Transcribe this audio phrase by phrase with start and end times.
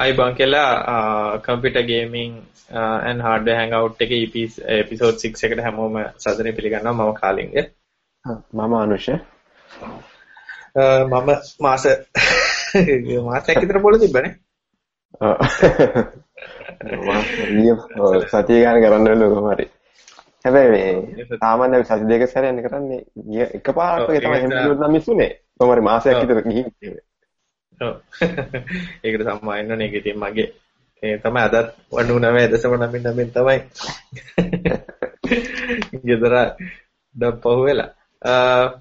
[0.00, 2.34] අයිබං කියලා computer gaming
[3.02, 4.20] and hardware hangout එකේ
[4.76, 7.50] episode 6 එකට හැමෝම සදරේ පිළිගන්නවා මම කාලින්ග.
[8.54, 9.08] මම අනුෂ.
[11.06, 11.30] මම
[11.60, 11.86] මාස
[13.28, 14.32] මාසයක් විතර පොළ තිබ්බනේ.
[18.28, 19.66] සතිය ගාන කරන්න වෙන කොහොම හරි.
[20.44, 20.70] හැබැයි
[21.16, 26.42] මේ සාමාන්‍ය සති දෙක සැරයක් කරන්නේ එකපාරට තමයි හැම වෙලෙම මිසුනේ කොහොම හරි මාසයක් විතර
[26.44, 26.66] ගිහින්
[29.04, 30.48] ඒකට සම්මායන්න ඒක ඉතින් මගේ
[31.02, 31.54] ඒ තමයි අදත්
[31.92, 33.58] 99.99 තමයි.
[36.06, 36.34] ගෙදර
[37.14, 37.90] දප්පහුව වෙලා.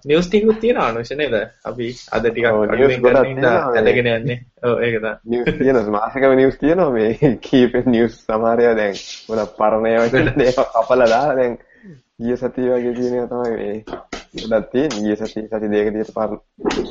[0.06, 1.36] නිවුස් ටිකුත් තියෙනවා අනුෂ නේද?
[1.66, 4.40] අපි අද ටිකක් ඇදගෙන යන්නේ.
[4.64, 5.14] ඔව් ඒක තමයි.
[5.26, 5.92] නිවුස් තියෙනවා.
[5.92, 7.38] මාසිකව නිවුස් තියෙනවා මේ.
[7.42, 8.96] කීප නිවුස් සමහරව දැන්
[9.30, 11.58] මොන පරණ ඒවා අපලා දාලා දැන්
[12.20, 13.78] ගිය සතිය වගේ තියෙනවා තමයි මේ.
[14.44, 15.04] ගොඩක් තියෙන්නේ.
[15.06, 16.40] ගිය සතිය සති දෙකක තියෙන පරණ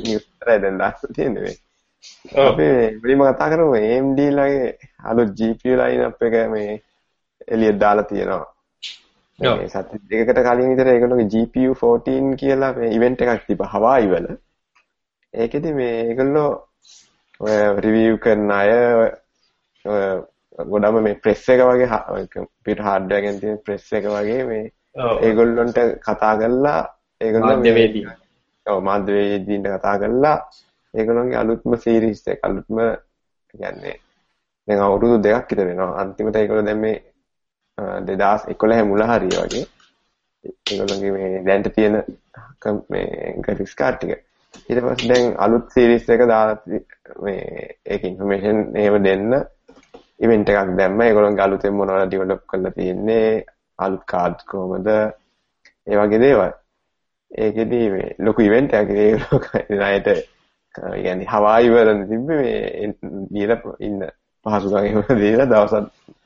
[0.04, 1.56] නිවුස් තරයි දැන් දාලා තියෙන්නේ මේ
[2.42, 2.66] අපි
[3.00, 4.66] මුලින්ම කතා කරමු AMD ලගේ
[5.04, 6.82] අලුත් GPU ලයින්අප් එක මේ
[7.48, 8.44] එළියට දාලා තියෙනවා.
[9.38, 14.26] මේ සති දෙකකට කලින් විතර ඒගොල්ලෝගේ GPU 14 කියලා මේ ඉවෙන්ට් එකක් තිබ්බා හවායි වල.
[15.34, 16.50] ඒකෙදි මේ ඒගොල්ලෝ
[17.40, 18.70] ඔය රිවිව් කරන අය
[20.72, 21.88] ගොඩම මේ ප්‍රෙස් එක වගේ
[22.32, 24.64] කම්පියුටර් හાર્ඩ්වෙයාර් එකෙන් තියෙන ප්‍රෙස් එක වගේ මේ
[25.22, 26.78] ඒගොල්ලන්ට කතා කරලා
[27.20, 28.06] ඒගොල්ලෝ මාධ්‍යවේදී
[28.66, 30.38] ඔව් මාධ්‍යවේදීන්ට කතා කරලා
[30.96, 32.82] ඒගොල්ලන්ගේ අලුත්ම සීරීස් එක අලුත්ම
[33.54, 33.96] කියන්නේ
[34.68, 35.92] දැන් අවුරුදු දෙකක් විතර වෙනවා.
[36.02, 36.96] අන්තිමට ඒගොල්ලෝ දැන් මේ
[37.78, 39.64] 2011 මුල හරිය වගේ
[40.68, 41.96] ඒගොල්ලන්ගේ මේ දැන්ට තියෙන
[42.90, 44.22] මේ ග්‍රැෆික්ස් කාඩ් ටික.
[44.68, 46.80] ඊට පස්සේ දැන් අලුත් සීරීස් එක දාලා
[47.22, 49.26] මේ ඒක ඉන්ෆර්මේෂන් එහෙම දෙන්න
[50.20, 51.00] ඉවෙන්ට් එකක් දැම්ම.
[51.00, 53.44] ඒගොල්ලන්ගේ අලුතෙන් මොනවද ඩෙවලොප් කරලා තියෙන්නේ?
[53.78, 54.88] අලුත් කාඩ්ස් කොහමද?
[55.86, 56.54] ඒ වගේ දේවල්.
[57.30, 58.96] ඒකෙදි මේ ලොකු ඉවෙන්ට් එකක්.
[58.96, 59.40] ඒගොල්ලෝ
[59.76, 60.35] ණයට
[60.97, 62.93] يعني හවායි වල තිබ්බේ මේ
[63.29, 63.99] දීලා ඉන්න
[64.45, 65.73] පහසුකම් එහෙම දීලා දවස්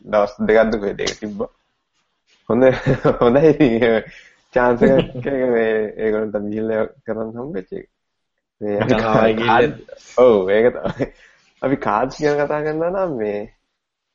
[0.05, 1.49] දවස් දෙකක් දුක දෙක තිබ්බා.
[2.49, 2.63] හොඳ
[3.19, 4.03] හොඳයි
[4.53, 7.87] chance එකක් මේ ඒගොල්ලන්ට ගිහිල්ලා කරන්න හම්බෙච්ච එක.
[8.61, 8.79] මේ
[10.17, 11.07] ඔව් ඒක තමයි.
[11.61, 13.39] අපි කාඩ්ස් ගැන කතා කරනවා නම් මේ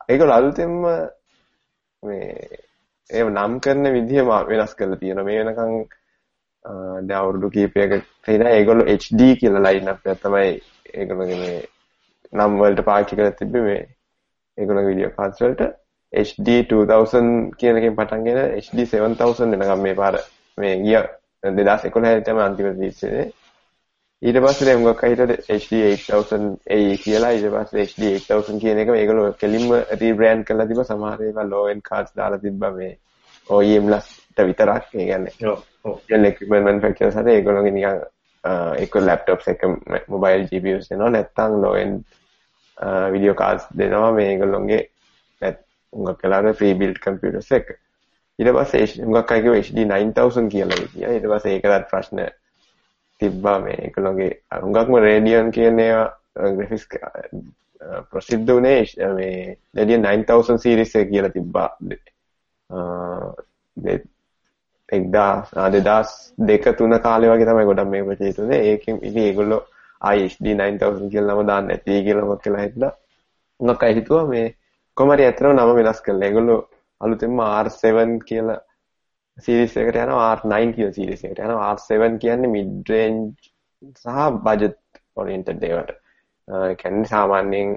[0.09, 0.75] ඒගොල්ලෝ අලුතෙන්ම
[2.03, 2.29] මේ
[3.11, 5.25] ඒව නම් කරන විදිහ වෙනස් කරලා තියෙනවා.
[5.25, 5.75] මේ වෙනකන්
[6.66, 7.94] දැන් අවුරුදු කීපයක
[8.34, 10.52] ඉඳලා ඒගොල්ලෝ HD කියලා ලයින් අප් එක තමයි
[11.00, 11.58] ඒගොල්ලෝගේ මේ
[12.34, 13.82] නම් වලට පාවිච්චි කරලා තිබ්බේ මේ
[14.58, 15.72] ඒගොල්ලෝගේ වීඩියෝ කාඩ්ස් වලට.
[16.14, 20.20] HD 2000 කියන එකෙන් පටන් ගෙන HD 7000 වෙනකම් මේ පාර
[20.58, 21.02] මේ ගිය
[21.44, 23.30] 2011 තමයි අන්තිම රිලීස් වෙන්නේ.
[24.22, 27.34] ඊට පස්සේ දැන් මොකක් හිටියද HD 8000A කියලා.
[27.38, 29.72] ඊට පස්සේ HD 8000 කියන එක මේගොල්ලෝ කෙලින්ම
[30.02, 30.90] රීබ්‍රෑන්ඩ් කරලා තිබ්බා.
[30.92, 32.94] සමහර ඒවා low end cards දාලා තිබ්බා මේ
[33.50, 38.04] OEM ලස්ට විතරක් ඒ කියන්නේ ඔව් ඔව් equipment manufacturers හරි ඒගොල්ලෝගේ නිකන්
[38.82, 39.64] ඒක laptops එක
[40.08, 42.04] mobile GPUs දෙනවා නැත්නම් low end
[43.12, 44.82] video cards දෙනවා මේගොල්ලෝගේ
[45.94, 47.76] උඟක් කලාර free built computers එක
[48.40, 52.26] ඊට පස්සේ උඟක් අය කිව්වා HD 9000 කියලා කියා ඊට පස්සේ ඒකටත් ප්‍රශ්න
[53.22, 54.32] තිබ්බා මේ ඒගොල්ලෝගේ
[54.62, 56.88] උඟක්ම Radeon කියන ඒවා graphics
[58.12, 58.84] ප්‍රසිද්ධ වුණේ
[59.16, 61.70] මේ Radeon 9000 series එක කියලා තිබ්බා
[64.90, 66.12] එක්දා දෙදස්
[66.50, 68.62] දෙක තුන කාලේ වගේ තමයි ගොඩක් මේ ප්‍රචලිත වුනේ.
[68.70, 69.62] ඒකෙන් ඉතින් ඒගොල්ලෝ
[70.14, 72.94] IHD 9000 කියලා නම දාන්න නැති කියලා මොකක් කියලා හිතලා
[73.60, 74.48] මොකක් අය හිතුවා මේ
[74.98, 76.28] කොහමරි ඇත්තටම නම වෙනස් කළා.
[76.28, 76.62] ඒගොල්ලෝ
[77.02, 78.60] අලුතෙන්ම R7 කියලා
[79.46, 83.52] සීරීස් එකට යනවා R9 කියලා සීරීස් එකට යනවා R7 කියන්නේ mid range
[84.04, 84.78] සහ budget
[85.22, 85.92] oriented ඒවට.
[86.48, 87.76] ඒ කියන්නේ සාමාන්‍යයෙන්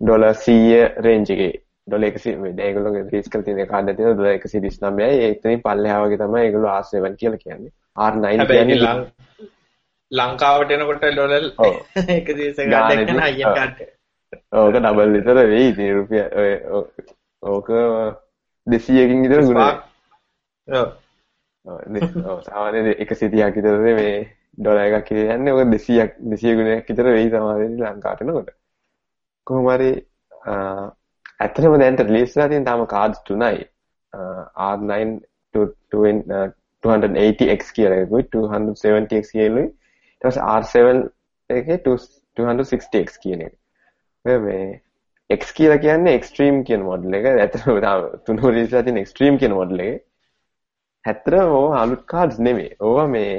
[0.00, 1.52] ඩොලර් 100 රේන්ජ් එකේ
[1.86, 6.00] ඩොලර් 100 මේ ඒගොල්ලෝගේ රිලීස් කරලා තියෙන කාඩ් එක තියෙනවා ඩොලර් 139යි ඒ එතනින් පල්ලෙහා
[6.04, 7.72] වගේ තමයි ඒගොල්ලෝ R7 කියලා කියන්නේ
[8.06, 8.78] R9 කියන්නේ
[10.12, 11.04] ලංකාවට එනකොට.
[11.08, 13.84] ඩොලර් 120 ගාඩ් එක හයිය කාඩ්
[14.54, 16.26] ඕක ඩබල් විතර වෙයි ඉතින් රුපියල්
[17.42, 17.68] ඕක
[18.66, 20.82] 200කින් විතර ගුණයි
[22.28, 24.10] ඔව් සාමාන්‍යයෙන් 130ක් විතර මේ
[24.58, 28.54] ඩොලර් එකක් කියන්නේ ඕක 200ක් 200 ගුණයක් විතර වෙයි සමහරවිට ලංකාවට එනකොට
[29.46, 29.90] කොහොම හරි
[31.40, 33.58] ඇත්තටම දැන්ට රිලීස් වෙලා තියෙන තාම කාඩ්ස් තුනයි
[34.68, 34.92] R9
[35.54, 41.04] 280X uh, කියලා එකකුයි 270X කියලායි ඊට පස්සේ R7
[41.50, 43.54] එකේ 260X කියන එක.
[44.24, 44.80] මේ
[45.30, 47.28] X කියලා කියන්නේ extreme කියන මොඩල් එක.
[47.30, 50.02] ඇත්තටම තාම තුන රිලීස් වෙලා තියෙන extreme කියන මොඩල් එක.
[51.04, 52.76] ඇත්තටම ඕවා අලුත් කාඩ්ස් නෙමෙයි.
[52.80, 53.34] ඕවා මේ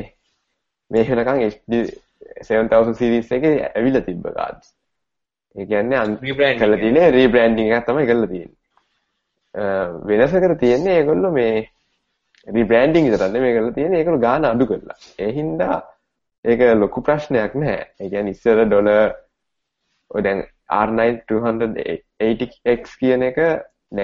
[0.92, 1.74] මේ වෙනකන් HD
[2.42, 4.74] 7000 series එකේ ඇවිල්ලා තිබ්බ කාඩ්ස්.
[5.56, 8.60] ඒ කියන්නේ අන්තිම කරලා තියෙන්නේ රීබ්‍රෑන්ඩින් එකක් තමයි කරලා තියෙන්නේ.
[10.10, 11.54] වෙනස කර තියෙන්නේ ඒගොල්ලෝ මේ
[12.48, 14.98] රීබ්‍රෑන්ඩින් විතරක් නෙමෙයි කරලා තියෙන්නේ ඒගොල්ලෝ ගාන අඩු කරලා.
[15.19, 15.78] ඒ හින්දා
[16.46, 17.86] ඒක ලොකු ප්‍රශ්නයක් නැහැ.
[18.02, 19.16] ඒ කියන්නේ ඉස්සර ඩොලර්
[20.12, 20.44] ඔය දැන්
[20.81, 23.40] R9 280X කියන එක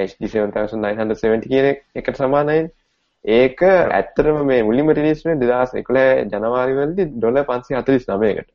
[0.06, 1.68] HD 7970 කියන
[2.00, 2.70] එකට සමානයි.
[3.26, 8.50] ඒක ඇත්තටම මේ මුලින්ම රිලීස් වුණේ 2011 ජනවාරි වලදී ඩොලර් 549කට.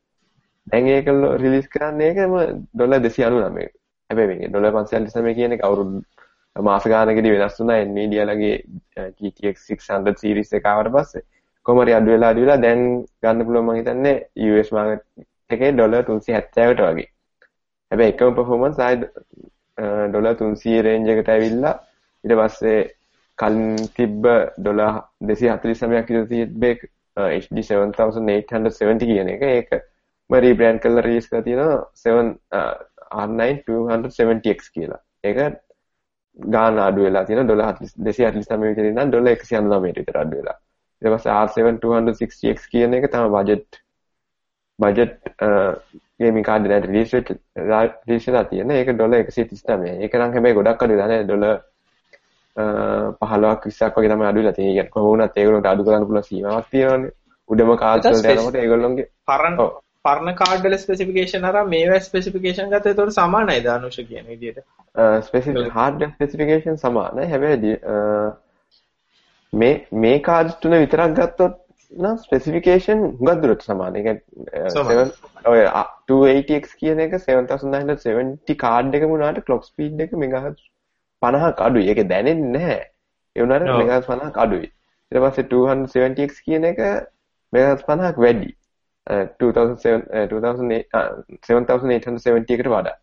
[0.66, 1.08] දැන් ඒක
[1.42, 2.34] රිලීස් කරන්නේ ඒකම
[2.74, 3.72] ඩොලර් 299කට.
[4.10, 6.02] හැබැයි මේ ඩොලර් 549 කියන එක අවුරුදු
[6.56, 8.54] මාස ගානකදී වෙනස් වුණා Nvidia ලගේ
[9.18, 11.24] GTX 600 series එක ආවට පස්සේ.
[11.66, 12.82] කොහොම හරි අඩු වෙලා අඩු වෙලා දැන්
[13.22, 14.16] ගන්න පුළුවන් මම හිතන්නේ
[14.52, 15.02] US market
[15.50, 17.08] එකේ ඩොලර් 370කට වගේ.
[17.90, 18.96] හැබැයි එකම performance ආයි
[20.10, 21.74] ඩොලර් 300 රේන්ජ් එකට ඇවිල්ලා
[22.24, 22.78] ඊට පස්සේ
[23.38, 25.02] කලින් තිබ්බ ඩොලර්
[25.32, 26.74] 249ක් විතර තිබ්බේ
[27.42, 29.84] HD 7870 කියන එක ඒකම
[30.30, 31.60] රීබ්‍රෑන්් කල්ල රීස් තියෙන
[33.68, 35.00] 270x කියලා.
[35.24, 35.38] ඒක
[36.38, 40.56] ගාන අඩු වෙලා තියෙන ඩොලර් 249 විතර ඉඳන් ඩොලර් 199 විතර අඩු වෙලා.
[41.02, 43.70] ඊට පස්සේ R7 260x කියන එක තමයි බජට්
[44.78, 45.20] බජට්
[46.20, 47.28] ගේමින් කාඩ් එකේ රිලීස් වෙච්ච
[48.08, 48.70] රිලීස් වෙලා තියෙන.
[48.70, 51.56] ඒක ඩොලර් 139 ඒක නම් හැබැයි ගොඩක් අඩු වෙලා නෑ ඩොලර්
[53.22, 54.90] 15ක් 20ක් වගේ තමයි අඩු වෙලා තියෙන්නේ.
[54.92, 57.12] කොහොම වුණත් ඒගොල්ලන්ට අඩු කරන්න පුළුවන් සීමාවක් තියෙනවානේ.
[57.50, 59.56] උඩම කාර්යවලට යනකොට ඒගොල්ලොන්ගේ පරණ
[60.06, 64.64] පරණ කාඩ් වල ස්පෙસિෆිකේෂන් අරන් මේවා ස්පෙસિෆිකේෂන් ගත්තා ඒතකොට සමානයි දානුෂ කියන විදිහට
[65.28, 67.76] ස්පෙસિෆික් හાર્ඩ්වෙයාර් ස්පෙસિෆිකේෂන් සමානයි හැබැයි
[69.52, 71.62] මේ මේ කාඩ් තුන විතරක් ගත්තොත්
[71.92, 74.02] නම් ස්පෙસિෆිකේෂන් හුඟක් දුරට සමානයි.
[74.02, 74.14] ඒ
[74.68, 75.04] කියන්නේ
[75.44, 75.60] ඔය
[76.08, 80.60] 280x කියන එක 7970 කාඩ් එකම උනාට ක්ලොක් ස්පීඩ් එක මෙගාහර්ට්
[81.22, 81.88] 50ක් අඩුයි.
[81.88, 82.80] ඒක දැනෙන්නේ නැහැ.
[83.36, 84.70] ඒ උනාට මෙගාහර්ට් 50ක් අඩුයි.
[85.12, 86.82] ඊට පස්සේ 270x කියන එක
[87.52, 88.50] මෙගාහර්ට් 50ක් වැඩි.
[89.06, 90.02] 2007
[91.48, 92.96] 7870 එකට වඩා.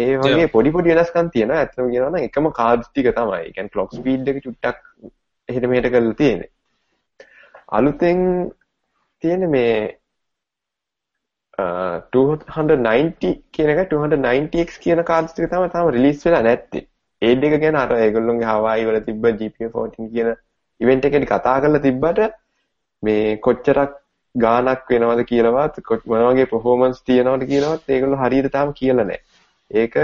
[0.00, 1.60] ඒ වගේ පොඩි පොඩි වෙනස්කම් තියෙනවා.
[1.62, 3.38] ඇත්තම කියනවා නම් එකම කාඩ්ස් ටික තමයි.
[3.38, 4.78] ඒ කියන්නේ ක්ලොක් ස්පීඩ් එක චුට්ටක්
[5.48, 6.50] එහෙට මෙහෙට කරලා තියෙන්නේ.
[7.78, 8.22] අලුතෙන්
[9.22, 9.74] තියෙන මේ
[12.16, 16.86] 290 කියන එක 290x කියන කාඩ්ස් ටික තමයි තාම රිලීස් වෙලා නැත්තේ.
[17.22, 20.30] ඒ දෙක ගැන අර ඒගොල්ලොන්ගේ Hawaii වල තිබ්බ GP14 කියන
[20.80, 22.22] ඉවෙන්ට් එකේදී කතා කරලා තිබ්බට
[23.02, 23.92] මේ කොච්චරක්
[24.34, 29.20] ගාණක් වෙනවද කියලාවත් මොන වගේ performance තියනවද කියලාවත් ඒගොල්ලෝ හරියට තාම කියලා නැහැ.
[29.70, 29.94] ඒක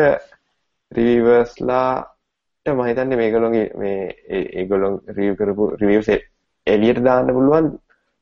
[0.92, 2.06] රිවිවර්ස්ලාට
[2.66, 4.14] මම හිතන්නේ මේගොල්ලෝගේ මේ
[4.60, 6.08] ඒගොල්ලෝ රිවිව් කරපු රිවිව්ස්
[6.66, 7.68] එළියට දාන්න පුළුවන්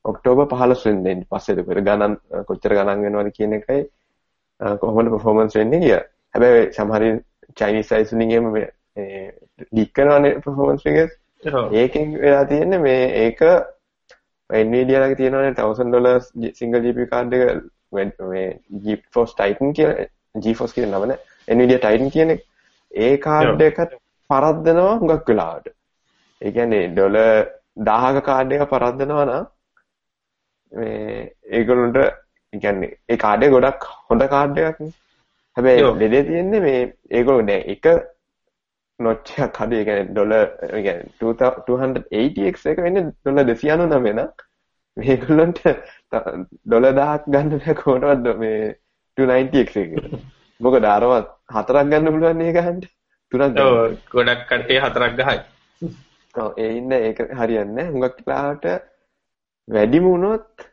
[0.05, 2.17] ඔක්තෝබර් 15 වෙනිදා පස්සේ දෙකර ගණන්
[2.49, 3.81] කොච්චර ගණන් වෙනවද කියන එකයි
[4.81, 6.03] කොහොමද performance වෙන්නේ කියලා.
[6.33, 7.03] හැබැයි සමහර
[7.59, 8.67] Chinese size වලින් එහෙම මේ
[9.75, 11.13] ලීක් කරනවානේ performance figures.
[11.71, 13.41] ඒකෙන් වෙලා තියෙන්නේ මේ ඒක
[14.49, 16.27] Nvidia ළඟ තියෙනවානේ 1000 dollars
[16.59, 18.45] single GPU card එක මේ
[18.85, 20.07] GeForce Titan කියලා
[20.45, 21.19] GeForce කියන නම නේ.
[21.47, 22.31] Nvidia Titan කියන
[22.91, 23.97] ඒ කාඩ් එකත්
[24.29, 25.67] පරද්දනවා හුඟක් වෙලාවට.
[26.41, 27.19] ඒ කියන්නේ ඩොලර්
[27.89, 29.45] 1000ක කාඩ් එක පරද්දනවා නම්
[30.71, 31.27] මේ
[31.57, 31.99] ඒගොල්ලන්ට
[32.53, 34.93] කියන්නේ ඒ කාඩ් එක ගොඩක් හොඳ කාඩ් එකක් නේ.
[35.57, 36.79] හැබැයි ලෙඩේ තියෙන්නේ මේ
[37.17, 37.85] ඒගොල්ලෝ දැන් එක
[38.99, 44.29] නොච් එකක් හදේ ඒ ඒ කියන්නේ 280x එක වෙන්නේ ඩොලර් 299 නම්
[44.97, 45.61] මේගොල්ලන්ට
[46.65, 48.75] ඩොලර් 1000ක් ගන්න කොහොමද මේ
[49.17, 49.91] 290x එක.
[50.59, 52.79] මොකද අරවත් හතරක් ගන්න පුළුවන් නේ ගහන්න.
[53.31, 53.61] තුනක් ගන්න.
[53.65, 55.37] ඔව් ගොඩක් කට්ටිය හතරක් ගහයි.
[56.35, 57.89] ඔව් ඒ ඉන්න ඒක හරියන්නේ.
[57.91, 58.65] හුඟක් වෙලාවට
[59.67, 60.65] වැඩිම වුණොත්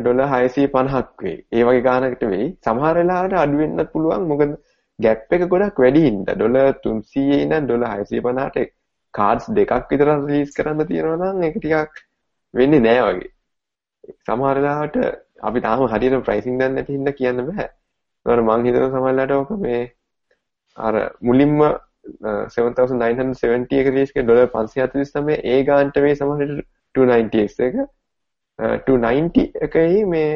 [0.00, 1.38] ඩොලර් 650ක් වෙයි.
[1.52, 2.50] ඒ වගේ ගානකට වෙයි.
[2.66, 4.28] සමහර වෙලාවට අඩු වෙන්නත් පුළුවන්.
[4.32, 4.58] මොකද
[4.98, 8.68] ගැප් එක ගොඩක් වැඩි හින්දා ඩොලර් 300 ඉඳන් ඩොලර් 650ට
[9.14, 12.00] කාඩ්ස් දෙකක් විතර රිලීස් කරන්න තියෙනවා නම් ඒක ටිකක්
[12.54, 13.30] වෙන්නේ නෑ වගේ.
[14.26, 14.96] සමහර වෙලාවට
[15.48, 17.68] අපි තාම හරියට ප්‍රයිසින් දන්නේ නැති හින්දා කියන්න බෑ.
[18.26, 19.82] ඒකට මං හිතන සමහරලාට ඕක මේ
[20.76, 21.54] අර මුලින්ම
[22.56, 27.78] 7970 එක රිලීස් කරේ ඩොලර් 549 ඒ ගානට මේ සමහරට 290x එක
[28.88, 30.34] 290 එකයි මේ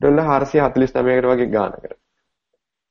[0.00, 1.96] ඩොලර් 449කට වගේ ගානකට.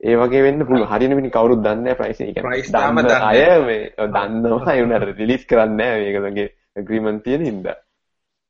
[0.02, 0.88] ඒ වගේ වෙන්න පුළුවන්.
[0.88, 2.42] හරියන මිනිහ කවුරුත් දන්නේ නැහැ ප්‍රයිස් එක.
[2.42, 7.78] ප්‍රයිස් තාම දන්නේ අය මේ දන්නවා ඒ උනට රිලීස් කරන්නේ නැහැ මේකලගේ ඇග්‍රීමන්ට් තියෙන හින්දා.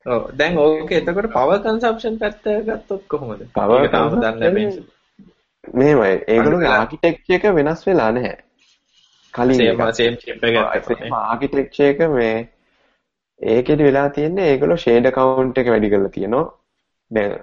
[0.05, 3.45] ඔව් දැන් ඕක එතකොට පවර් කන්සම්ප්ෂන් පැත්ත ගත්තොත් කොහොමද?
[3.53, 4.93] පවර් තාම දන්නේ නැහැ
[5.73, 8.35] මෙහෙමයි ඒගොල්ලෝගේ ආකිටෙක්චර් එක වෙනස් වෙලා නැහැ.
[9.33, 9.57] කලින්
[9.93, 10.59] සේම චිප් එක
[11.13, 12.35] ආකිටෙක්චර් එක මේ
[13.41, 16.45] ඒකෙදි වෙලා තියෙන්නේ ඒගොල්ලෝ ෂේඩ් account එක වැඩි කරලා තියෙනවා.
[17.15, 17.33] දැන්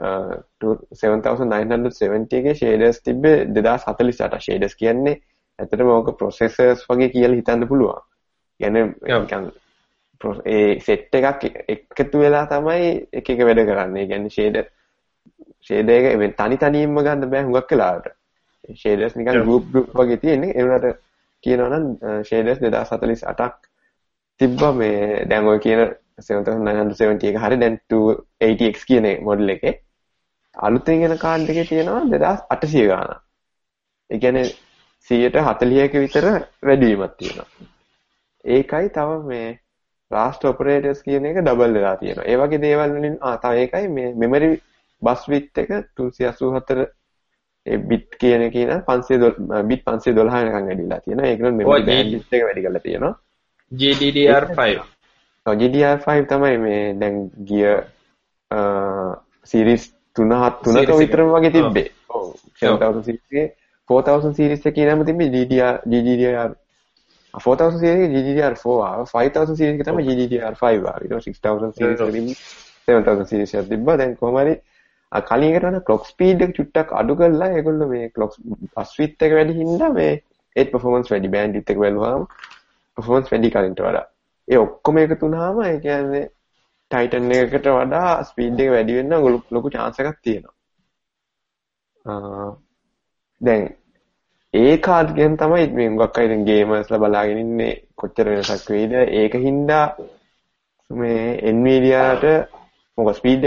[0.95, 5.17] 7970 එකේ ෂේඩර්ස් තිබ්බේ 2048 ෂේඩර්ස් කියන්නේ
[5.59, 8.02] ඇත්තටම ඕක ප්‍රොසෙසර්ස් වගේ කියලා හිතන්න පුළුවන්.
[8.61, 8.85] කියන්නේ
[9.21, 9.50] නිකන්
[10.47, 11.45] ඒ සෙට් එකක්
[11.99, 14.07] එකතු වෙලා තමයි එක එක වැඩ කරන්නේ.
[14.07, 14.67] කියන්නේ ෂේඩර්
[15.61, 18.12] ෂේඩර් එක තනි තනියෙන්ම ගන්න බෑ හුඟක් වෙලාවට.
[18.75, 20.55] ෂේඩර්ස් නිකන් ගෲප් ගෲප් වගේ තියෙන්නේ.
[20.57, 21.02] ඒ වුණාට
[21.45, 21.87] කියනවා නම්
[22.25, 23.50] ෂේඩර්ස් 2048ක්
[24.41, 25.83] තිබ්බා මේ දැන් ඔය කියන
[26.19, 29.75] 7970 එක හරි දැන් 280x කියන මොඩල් එකේ
[30.57, 33.21] අලුතෙන් එන කාඩ් එකේ තියෙනවා 2800 ගාණක්.
[34.11, 34.47] ඒ කියන්නේ
[35.11, 36.26] 140ක විතර
[36.62, 37.49] වැඩිවීමක් තියෙනවා.
[38.45, 39.49] ඒකයි තව මේ
[40.11, 42.26] රාස්ට් ඔපරේටර්ස් කියන එක ඩබල් වෙලා තියෙනවා.
[42.26, 44.50] ඒ වගේ දේවල් වලින් ආ තව ඒකයි මේ මෙමරි
[45.02, 46.87] බස් විත් එක 384
[47.66, 51.26] ඒ බිට් කියන එක න 512 බිට් 512 වෙනකන් වැඩිලා තියෙනවා.
[51.26, 53.14] ඒක නම් මෙමරි බෑන්ඩ්විඩ්ත් එක වැඩි කරලා තියෙනවා.
[53.73, 54.92] GDDR5.
[55.47, 57.17] ඔව් GDDR5 තමයි මේ දැන්
[57.49, 57.67] ගිය
[59.51, 59.85] සීරීස්
[60.17, 61.89] 3 3ක විතරම වගේ තිබ්බේ.
[62.09, 62.35] ඔව්.
[62.63, 63.47] 7000 සීරීස් එකේ
[63.91, 66.51] 4000 සීරීස් එකේ නම තිබ්බේ GDDR GDDR
[67.35, 69.07] 4000 series GDDR4 ආවා.
[69.15, 70.97] 5000 series එක තමයි GDDR5 ආවා.
[71.05, 72.31] ඊට 6000 series එක තිබ්බ
[72.89, 73.97] 7000 series එකක් තිබ්බා.
[73.97, 74.55] දැන් කොහොම හරි
[75.13, 78.39] කලින් එකට වඩා clock speed එක චුට්ටක් අඩු කරලා ඒගොල්ලෝ මේ clock
[78.77, 80.13] bus width එක වැඩි හින්දා මේ
[80.57, 82.25] ඒත් performance වැඩි bandwidth එක බැලුවාම
[82.97, 84.07] performance වැඩි කලින්ට වඩා
[84.49, 86.25] ඒ ඔක්කොම එකතු වුණාම ඒ කියන්නේ
[86.91, 89.15] Titan එකකට වඩා speed එක වැඩි වෙන්න
[89.51, 90.55] ලොකු chance එකක් තියෙනවා.
[93.41, 93.63] දැන්
[94.55, 98.93] ඒ කාඩ් ගැන තමයි මේ හුඟක් අය දැන් ගේමර්ස්ලා බලාගෙන ඉන්නේ කොච්චර වෙනසක් වෙයිද?
[99.21, 99.87] ඒක හින්දා
[100.91, 102.25] මේ Nvidia-ට
[102.99, 103.45] මොකද ස්පීඩ්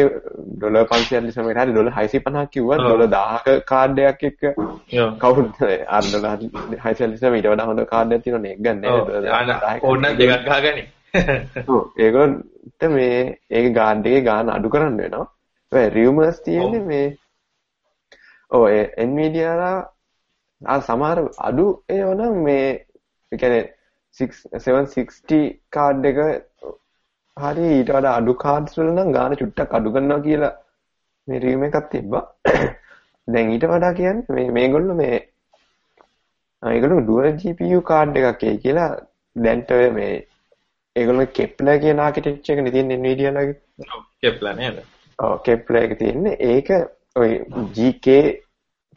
[0.55, 4.43] ඩොලර් 540 සමයට හරි ඩොලර් 650ක් කිව්වා ඩොලර් 1000ක කාඩ් එකක් එක්ක
[6.07, 8.51] ඩොලර් 640 සම ඊට වඩා හොඳ කාඩ් එකක් තියෙනවනේ.
[8.51, 10.85] ඒක ගන්න නෑ ඕන දෙකක් ගහගනි
[11.67, 11.81] ඔව්.
[11.97, 15.27] ඒගොල්ලන්ට මේ ගාඩ් එකේ ගාන අඩු කරන්න වෙනවා.
[15.71, 17.05] ඒ රියුමර්ස් තියෙන්නේ මේ
[19.05, 19.53] Nvidia
[20.61, 22.67] ආ සමහර අඩු ඒවා නම් මේ
[23.31, 23.63] ඒ කියන්නේ
[24.17, 26.19] 760 කාඩ් එක
[27.37, 30.53] හරි ඊට වඩා අඩු කාඩ්ස් වල නම් ගාන චුට්ටක් අඩු කරනවා කියලා
[31.27, 32.23] මේ රිව්යු එකක් තිබ්බා.
[33.27, 35.17] දැන් ඊට වඩා කියන්නේ මේ මේගොල්ලෝ මේ
[36.63, 38.89] ඒගොල්ලෝ ඩුවල් GPU කාඩ් එකක් එයි කියලා
[39.35, 40.13] දැන්ට ඔය මේ
[40.95, 43.59] ඒගොල්ලෝ කෙප්ලර් කියන ආකිටෙක්චර් එකනේ තියෙන්නේ Nvidia ලගේ.
[43.91, 44.79] ඔව් කෙප්ලර් නේද?
[45.19, 46.39] ඔව් කෙප්ලර් එක තියෙන්නේ.
[46.51, 46.71] ඒක
[47.15, 47.31] ඔය
[47.75, 48.17] GK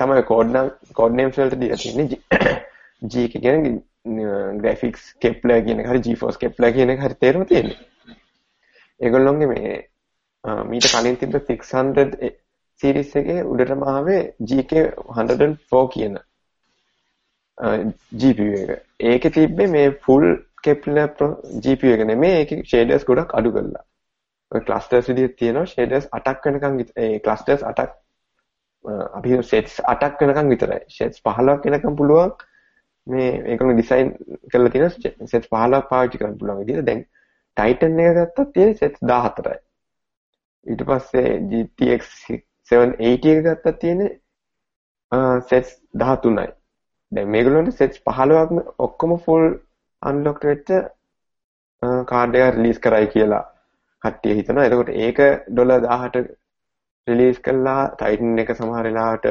[0.01, 2.57] තමයි කෝඩ් නම් කෝඩ් නේම්ස් වලට දීලා තියෙන්නේ
[3.03, 7.88] GK කියන්නේ ග්‍රැෆික්ස් කෙප්ලර් කියන එක හරි GeForce කෙප්ලර් කියන එක හරි තේරුම තියෙන්නේ.
[9.01, 9.75] ඒගොල්ලොන්ගේ මේ
[10.71, 12.33] මීට කලින් තිබ්බ 600
[12.81, 14.73] සීරීස් එකේ උඩටම ආවේ GK
[15.17, 16.19] 104 කියන
[18.21, 18.71] GPU එක.
[19.11, 20.27] ඒකේ තිබ්බේ මේ full
[20.65, 21.09] Kepler
[21.65, 23.85] GPU එක නෙමෙයි ඒකේ shaders ගොඩක් අඩු කරලා.
[24.53, 27.91] ඔය clusters විදිහට තියෙනවා shaders 8ක් වෙනකන් ඒ clusters 8ක්
[29.19, 30.81] අපි සෙට්ස් 8ක් වෙනකන් විතරයි.
[30.99, 32.33] සෙට්ස් 15ක් වෙනකන් පුළුවන්
[33.07, 34.15] මේ ඒකම ඩිසයින්
[34.53, 34.91] කරලා තියෙන
[35.33, 37.03] සෙට්ස් 15ක් පාවිච්චි කරන්න පුළුවන් විදිහට දැන්
[37.59, 39.59] Titan එක ගත්තොත් තියෙන සෙට්ස් 14යි.
[40.67, 42.13] ඊට පස්සේ GTX
[42.71, 44.03] 780 එක ගත්තත් තියෙන
[45.51, 45.73] සෙට්ස්
[46.05, 46.49] 13යි.
[47.13, 49.47] දැන් මේගොල්ලන්ට සෙට්ස් 15ක්ම ඔක්කොම ෆුල්
[50.03, 50.75] අන්ලොක්ඩ් වෙච්ච
[52.13, 53.45] කාඩ් එක රිලීස් කරයි කියලා
[54.03, 54.67] කට්ටිය හිතනවා.
[54.69, 56.29] එතකොට ඒක ඩොලර් 18
[57.09, 59.27] රිලීස් කළා Titan එක සමහර වෙලාවට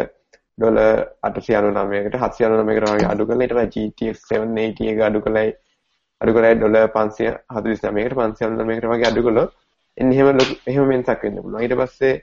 [0.58, 5.52] ඩොලර් 899කට 799කට වගේ අඩු කරලා ඊට පස්සේ GTX 780 එක අඩු කළයි
[6.22, 9.52] අඩු කරලා ඩොලර් 549කට 599කට වගේ අඩු කළොත්
[9.98, 10.40] එන්නේ එහෙම
[10.72, 11.62] එහෙම වෙනසක් වෙන්න පුළුවන්.
[11.64, 12.16] ඊට පස්සේ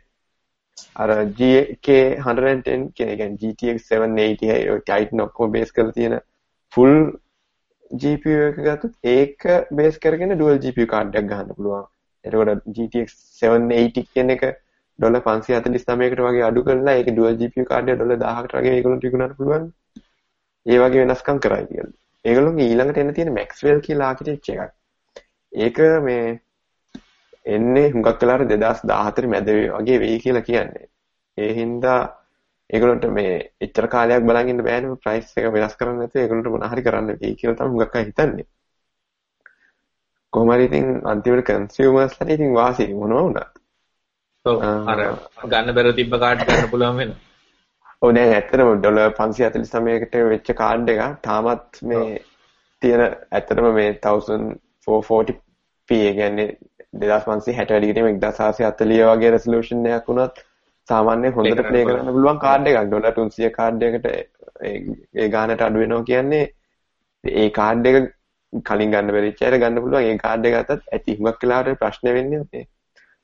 [0.97, 1.89] අර GK
[2.23, 2.65] 110
[2.97, 6.19] කියන කියන්නේ GTX 780 Titan ඔක්කොම බේස් කරලා තියෙන
[6.73, 6.97] full
[8.03, 9.49] GPU එක ගත්තොත් ඒක
[9.81, 11.87] බේස් කරගෙන dual GPU කාඩ් එකක් ගන්න පුළුවන්.
[12.25, 14.45] එතකොට GTX 780 කියන එක
[14.99, 19.37] ඩොලර් 549කට වගේ අඩු කරලා ඒක ඩුවල් GPU කාඩ් එක ඩොලර් 1000කට වගේ ඒගොල්ලන්ට විකුණන්න
[19.39, 19.69] පුළුවන්.
[20.67, 21.95] ඒ වගේ වෙනස්කම් කරයි කියලා.
[22.25, 24.75] ඒගොල්ලෝගේ ඊළඟට එන්න තියෙන Maxwell කියලා ආකිටෙක්චර් එකක්.
[25.53, 26.25] ඒක මේ
[27.47, 30.87] එන්නේ හුඟක් වෙලාවට 2014 මැද වගේ වෙයි කියලා කියන්නේ.
[31.39, 31.99] ඒ හින්දා
[32.71, 36.87] ඒගොල්ලන්ට මේ එච්චර කාලයක් බලන් ඉන්න බෑනේ ප්‍රයිස් එක වෙනස් කරන්න නැතුව ඒගොල්ලන්ට මොන හරි
[36.87, 38.47] කරන්න වෙයි කියලා තමයි හුඟක් අය හිතන්නේ.
[40.33, 43.63] කොහොම හරි ඉතින් අන්තිමට කන්සියුමර්ස්ලාට ඉතින් වාසි මොනවා වුණත්
[44.45, 45.01] ඔව් අර
[45.45, 47.21] ගන්න බැර තිබ්බ කාඩ් ගන්න පුළුවන් වෙනවා.
[48.05, 52.19] ඔව් දැන් ඇත්තටම ඩොලර් 549කට වෙච්ච කාඩ් එක තාමත් මේ
[52.83, 56.49] තියෙන ඇත්තටම මේ 1440p ඒ කියන්නේ
[56.97, 60.43] 2560 වැඩි කිරීම 1440 වගේ රෙසලූෂන් එකක් වුණත්
[60.89, 62.83] සාමාන්‍ය හොඳට ප්ලේ කරන්න පුළුවන් කාඩ් එකක්.
[62.89, 64.07] ඩොලර් 300 කාඩ් එකකට
[64.65, 66.45] ඒ ගානට අඩු වෙනවා කියන්නේ
[67.25, 68.13] ඒ කාඩ් එක
[68.53, 70.05] කලින් ගන්න බැරිච්ච අය ගන්න පුළුවන්.
[70.05, 72.67] ඒ කාඩ් එක ගත්තත් ඇති හුඟක් වෙලාවට ප්‍රශ්න වෙන්නේ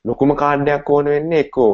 [0.05, 1.73] ලොකුම කාඩ් එකක් ඕන වෙන්නේ එක්කෝ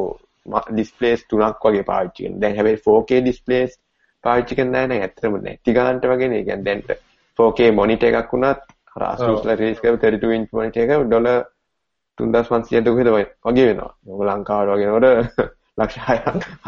[0.70, 2.40] ඩිස්ප්ලේස් තුනක් වගේ පාවිච්චි කරන.
[2.40, 3.76] දැන් හැබැයි 4K ඩිස්ප්ලේස්
[4.24, 5.02] පාවිච්චි කරන්නේ නැහැ නේද?
[5.04, 6.44] ඇත්තටම නැති ගානට වගේ නේ.
[6.44, 6.82] කියන්නේ දැන්
[7.38, 11.46] 4K මොනිටර් එකක් වුණත් අර Asus ලා රිලීස් කරපු 32 inch මොනිටර් එක ඩොලර්
[12.18, 13.12] 3500 කොහෙද
[13.46, 13.92] වගේ වෙනවා.
[14.06, 15.48] ඔය ලංකාවට වගේ නේද?
[15.78, 15.98] ලක්ෂ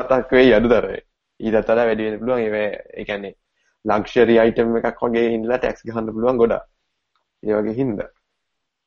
[0.09, 1.01] 7ක් වෙයි අඩුතරේ.
[1.41, 2.41] ඊටත් වඩා වැඩි වෙන්න පුළුවන්.
[2.95, 3.35] ඒ කියන්නේ
[3.85, 6.65] ලක්ෂරි අයිටම් එකක් වගේ ඉඳලා ටැක්ස් ගහන්න පුළුවන් ගොඩක්.
[7.43, 8.11] ඒ වගේ හින්දා.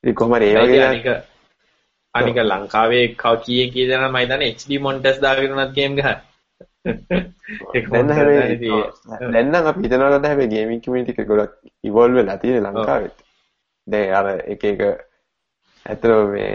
[0.03, 1.21] ඉතින් කොහමද ඒ වගේ
[2.15, 6.19] අනික ලංකාවේ කව කීයේ කී දෙනා මම හිතන්නේ HD මොනිටර්ස් දාගෙන උනත් ගේම් ගහන.
[7.93, 8.69] දැන් හැබැයි
[9.33, 11.53] දැන් නම් අපි හිතනවා නම් හැබැයි ගේමින් කමියුනිටි එක ගොඩක්
[11.83, 13.17] ඉවෝල්ව් වෙලා තියෙන ලංකාවෙත්.
[13.87, 14.85] දැන් අර එක එක
[15.85, 16.53] ඇත්තට මේ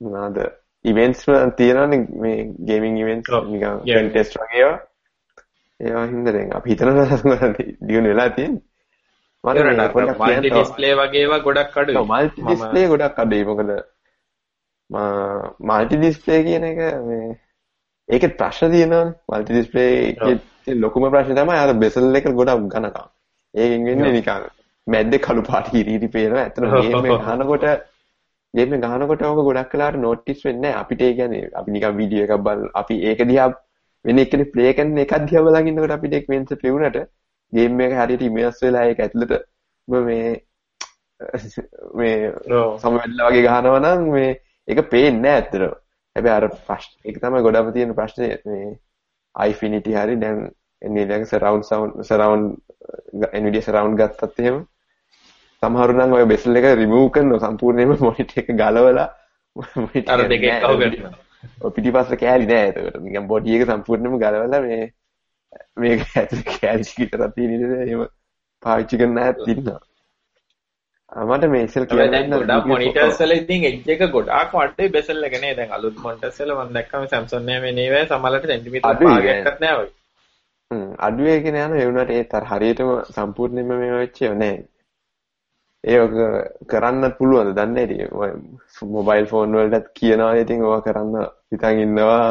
[0.00, 0.42] මොනවාද
[0.84, 1.24] ඉවෙන්ට්ස්
[1.56, 2.36] තියෙනවානේ මේ
[2.66, 4.78] ගේමින් ඉවෙන්ට්ස් නිකන් ටෙස්ට් වගේ ඒවා.
[5.80, 7.54] ඒවා හින්දා දැන් අපි හිතනවා
[7.88, 8.62] දියුණු වෙලා තියෙන්නේ.
[9.44, 12.06] මල්ටි ඩිස්ප්ලේ වගේ ඒවා ගොඩක් අඩුයි.
[12.06, 13.50] මල්ටි ඩිස්ප්ලේ ගොඩක් අඩුයි.
[13.50, 13.76] මොකද
[14.94, 17.30] මල්ටි ඩිස්ප්ලේ කියන එක මේ
[18.08, 19.14] ඒකෙත් ප්‍රශ්න තියෙනවානේ.
[19.28, 23.08] මල්ටි ඩිස්ප්ලේ එකේ ලොකුම ප්‍රශ්නේ තමයි අර බෙසල් එක ගොඩක් ඝනකම්.
[23.54, 24.46] ඒකෙන් වෙන්නේ නිකන්
[24.86, 26.44] මැද්දේ කළු පාට හිරිරි පේනවා.
[26.44, 27.66] ඇත්තටම ගේම් එක ගහනකොට
[28.54, 30.80] ගේම් එක ගහනකොට ඕක ගොඩක් වෙලාවට නෝටිස් වෙන්නේ නැහැ.
[30.80, 33.50] අපිට ඒ කියන්නේ අපි නිකන් වීඩියෝ එකක් බලලා අපි ඒක දිහා
[34.04, 36.98] වෙන එකනේ ප්ලේ කරන එකක් දිහා බලන් ඉන්නකොට අපිට ඒක වෙනස පෙවුනට
[37.52, 39.34] ගේම් එක හරියට ඉමර්ස් වෙලා ඒක ඇතුළට
[39.88, 40.32] මේ
[41.98, 42.32] මේ
[42.82, 44.30] සමවැදලා වගේ ගහනවා නම් මේ
[44.68, 45.74] ඒක පේන්නේ නැහැ ඇත්තටම.
[46.16, 48.76] හැබැයි අර ප්‍රශ්න ඒක තමයි ගොඩම තියෙන ප්‍රශ්නේ මේ
[49.34, 50.46] iFinity හරි දැන්
[50.82, 52.56] Nvidia surround sound surround
[53.40, 54.58] Nvidia surround ගත්තත් එහෙම
[55.62, 59.08] සමහරු නම් ඔය බෙසල් එක රිමූව් කරනවා සම්පූර්ණයෙන්ම මොනිටර් එක ගලවලා
[60.14, 61.12] අර දෙකෙන් කව කරනවා.
[61.64, 63.00] ඔය පිටිපස්ස කෑලි නෑ ඒකට.
[63.06, 64.84] නිකන් බොඩි එක සම්පූර්ණයෙන්ම ගලවලා මේ
[65.82, 68.06] මේක ඇතුලේ කෑලි විතරක් තියෙන ඉතින් එහෙම
[68.62, 69.80] පාවිච්චි කරන්න නැත් ඉන්නවා.
[71.12, 75.54] මට මේ ඉස්සෙල් කියන්න ගොඩක් මොනිටර්ස් වල ඉතින් එජ් එක ගොඩාක් වටේ බෙසල් එක නේ.
[75.54, 79.76] දැන් අලුත් මොනිටර්ස් වල මම දැක්කම Samsung නෑ මේ නේවැ සමහරට සෙන්ටිමීටර් පාගයක්වත් නෑ.
[79.76, 79.88] ඔය.
[80.70, 84.56] හ්ම් අඩුවේ කියන යන ඒ වුණාට ඒත් අර හරියටම සම්පූර්ණයෙන්ම මේ වෙච්ච නෑ.
[85.84, 86.18] ඒක
[86.66, 87.54] කරන්න පුළුවන්ද?
[87.54, 92.26] දන්නේ නැටි මොබයිල් ෆෝන් වලටත් කියනවා ඉතින් ඕවා කරන්න හිතන් ඉන්නවා.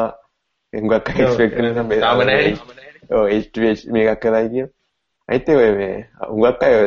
[0.72, 2.54] අය එක්ස්පෙක්ට් කරන මේ
[3.10, 4.70] ඔව් HTTP මේකක් කරලා කියන
[5.28, 6.78] අයිත් ඔය මේ හුඟක් අය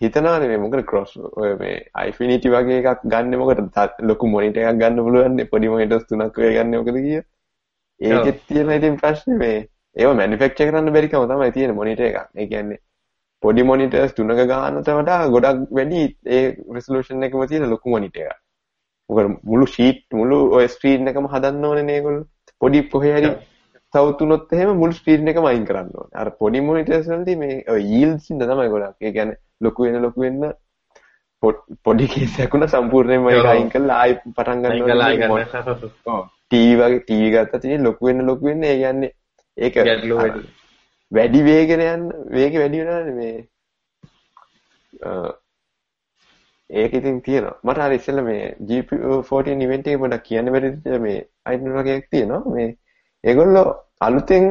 [0.00, 1.74] හිතනවානේ මේ මොකද ක්‍රොස් ඔය මේ
[2.06, 6.78] Infinity වගේ එකක් ගන්න මොකටද ලොකු මොනිටර් එකක් ගන්න පුළුවන් පොඩි මොනිටර්ස් තුනක් ඔය ගන්න
[6.78, 7.20] මොකද කිය
[8.00, 9.58] ඒකෙත් තියෙන ඉතින් ප්‍රශ්නේ මේ
[9.96, 12.82] ඒව මැනුෆැක්චර් කරන්න බැරි කම තමයි තියෙන මොනිටර් එකක් ඒ කියන්නේ
[13.42, 16.02] පොඩි මොනිටර්ස් තුනක ගන්නට වඩා ගොඩක් වැඩි
[16.36, 16.42] ඒ
[16.76, 18.38] රෙසලූෂන් එකම තියෙන ලොකු මොනිටර් එකක්.
[19.10, 22.26] මොකද මුළු ෂීට් මුළු ඔය ස්ක්‍රීන් එකම හදන්න ඕනේ නේ ඒගොල්ලෝ.
[22.62, 23.30] පොඩි කොහේ හරි
[23.94, 26.18] සවුතුනොත් එහෙම මුළු ස්ක්‍රීන් එකම අයින් කරන්න ඕනේ.
[26.22, 28.96] අර පොඩි මොනිටර්ස් වලදී මේ ඔය යීල්ඩ්ස් ඉන්න තමයි ගොඩක්.
[29.00, 30.44] ඒ කියන්නේ ලොකු වෙන ලොකු වෙන්න.
[31.84, 35.46] පොඩි කේස් එකක් උනා සම්පූර්ණයෙන්ම ඒක අයින් කරලා ආයි පටන් ගන්න ඕනේ.
[36.06, 36.22] ඔව්.
[36.46, 38.64] ටීවී වගේ ටීවී ගත්තා තියෙන ලොකු වෙන ලොකු වෙන්න.
[38.64, 39.12] ඒ කියන්නේ
[39.56, 39.74] ඒක
[41.12, 41.40] වැඩි.
[41.48, 42.04] වේගෙන යන්න
[42.36, 43.38] වේගෙ වැඩි වෙනවනේ මේ?
[46.70, 47.56] ඒක ඉතින් තියෙනවා.
[47.64, 52.42] මට අර ඉස්සෙල්ලා මේ GPU14 ඉවෙන්ට් එකේ පොඩ්ඩක් කියන්න බැරිද මේ අයිඩන් වගේ එකක් තියෙනවා.
[52.54, 52.68] මේ
[53.24, 53.66] ඒගොල්ලෝ
[54.06, 54.46] අලුතෙන්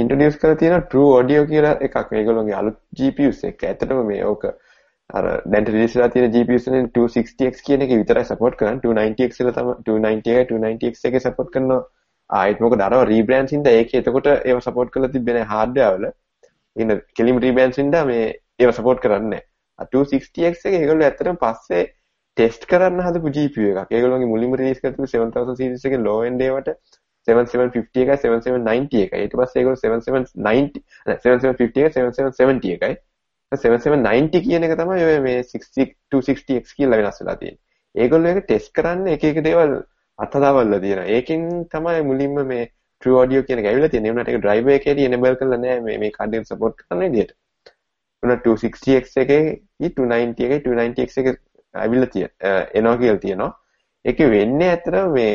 [0.00, 1.96] ඉන්ට්‍රොඩියුස් කරලා තියෙන True Audio කියලා එකක්.
[2.14, 3.62] මේගොල්ලෝගේ අලුත් GPUs එක.
[3.70, 4.44] ඇත්තටම මේ ඕක
[5.18, 8.82] අර දැන් රිලීස් වෙලා තියෙන GPUs වලින් 260X කියන එක විතරයි සපෝට් කරන්නේ.
[8.86, 11.82] 290X වල තමයි 290 එකයි 290X එකේ සපෝට් කරනවා.
[12.30, 16.10] ආයෙත් මොකද අරව රීබ්‍රෑන්ඩ්ස් හින්දා ඒකේ එතකොට ඒව සපෝට් කරලා තිබෙන්නේ හાર્ඩ්වෙයාර් වල.
[16.76, 18.26] ඉන්න කෙලිම රීබ්‍රෑන්ඩ්ස් හින්දා මේ
[18.62, 19.46] ඒව සපෝට් කරන්නේ නැහැ.
[19.94, 21.84] 260X එක ඒගොල්ලෝ ඇත්තටම පස්සේ
[22.36, 23.94] ටෙස්ට් කරන්න හදපු GPU එකක්.
[23.96, 26.68] ඒගොල්ලෝගේ මුලින්ම රිලීස් කරපු 7000 සීරීස් එකේ low end ඒවට
[27.26, 29.22] 7750 එකයි 7790 එකයි.
[29.24, 30.82] ඊට පස්සේ ඒගොල්ලෝ 7790
[31.26, 32.96] 7750 එකයි 7770 එකයි.
[33.52, 37.62] 7790 කියන එක තමයි ඔය මේ 60 260X කියලා වෙනස් වෙලා තියෙන්නේ.
[37.94, 39.78] ඒගොල්ලෝ ඒක ටෙස්ට් කරන්න එක එක දේවල්
[40.18, 41.06] අත්හදාවල්ලා තියෙනවා.
[41.16, 42.70] ඒකෙන් තමයි මුලින්ම මේ
[43.02, 44.12] True Audio කියන එක ඇවිල්ලා තියෙන්නේ.
[44.14, 47.32] උනාට ඒක driver එකේදී enable කරලා නැහැ මේ මේ කාඩ් එක support කරන විදිහට.
[48.22, 49.42] උනා 260X එකේ
[49.86, 51.34] 290 එකේ 290X එකේ
[51.74, 52.30] ඇවිල්ලා තියෙන
[52.80, 53.52] එනවා කියලා තියෙනවා.
[54.04, 55.32] ඒකේ වෙන්නේ ඇත්තටම මේ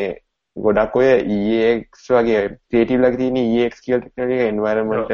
[0.57, 5.13] ගොඩක් ඔය EX වගේ creative ලගේ තියෙන EX කියලා ටෙක්නොලොජි environment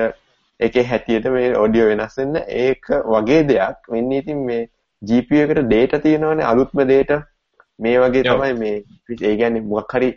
[0.60, 3.78] එකේ හැටියට මේ audio වෙනස් වෙන්න ඒක වගේ දෙයක්.
[3.93, 4.67] වෙන්නේ ඉතින් මේ
[5.02, 7.17] GPU එකට data තියෙනවනේ අලුත්ම data.
[7.80, 8.75] මේ වගේ තමයි මේ
[9.10, 10.12] ඒ කියන්නේ මොකක් හරි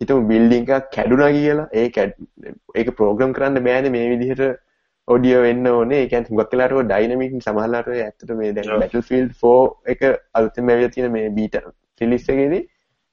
[0.00, 1.68] හිතමු බිල්ඩින් එකක් කැඩුනා කියලා.
[1.72, 1.86] ඒ
[2.74, 4.44] ඒක ප්‍රෝග්‍රෑම් කරන්න බෑනේ මේ විදිහට
[5.08, 6.02] ඔඩියෝ වෙන්න ඕනේ.
[6.02, 10.06] ඒ කියන්නේ හුඟක් වෙලාවට ඔය ඩයිනමික් සමහරලාට ඔය ඇත්තට මේ දැන් Battlefield 4 එක
[10.40, 11.66] අලුතෙන් ඇවිල්ලා තියෙන මේ බීටා
[12.00, 12.62] රිලීස් එකේදී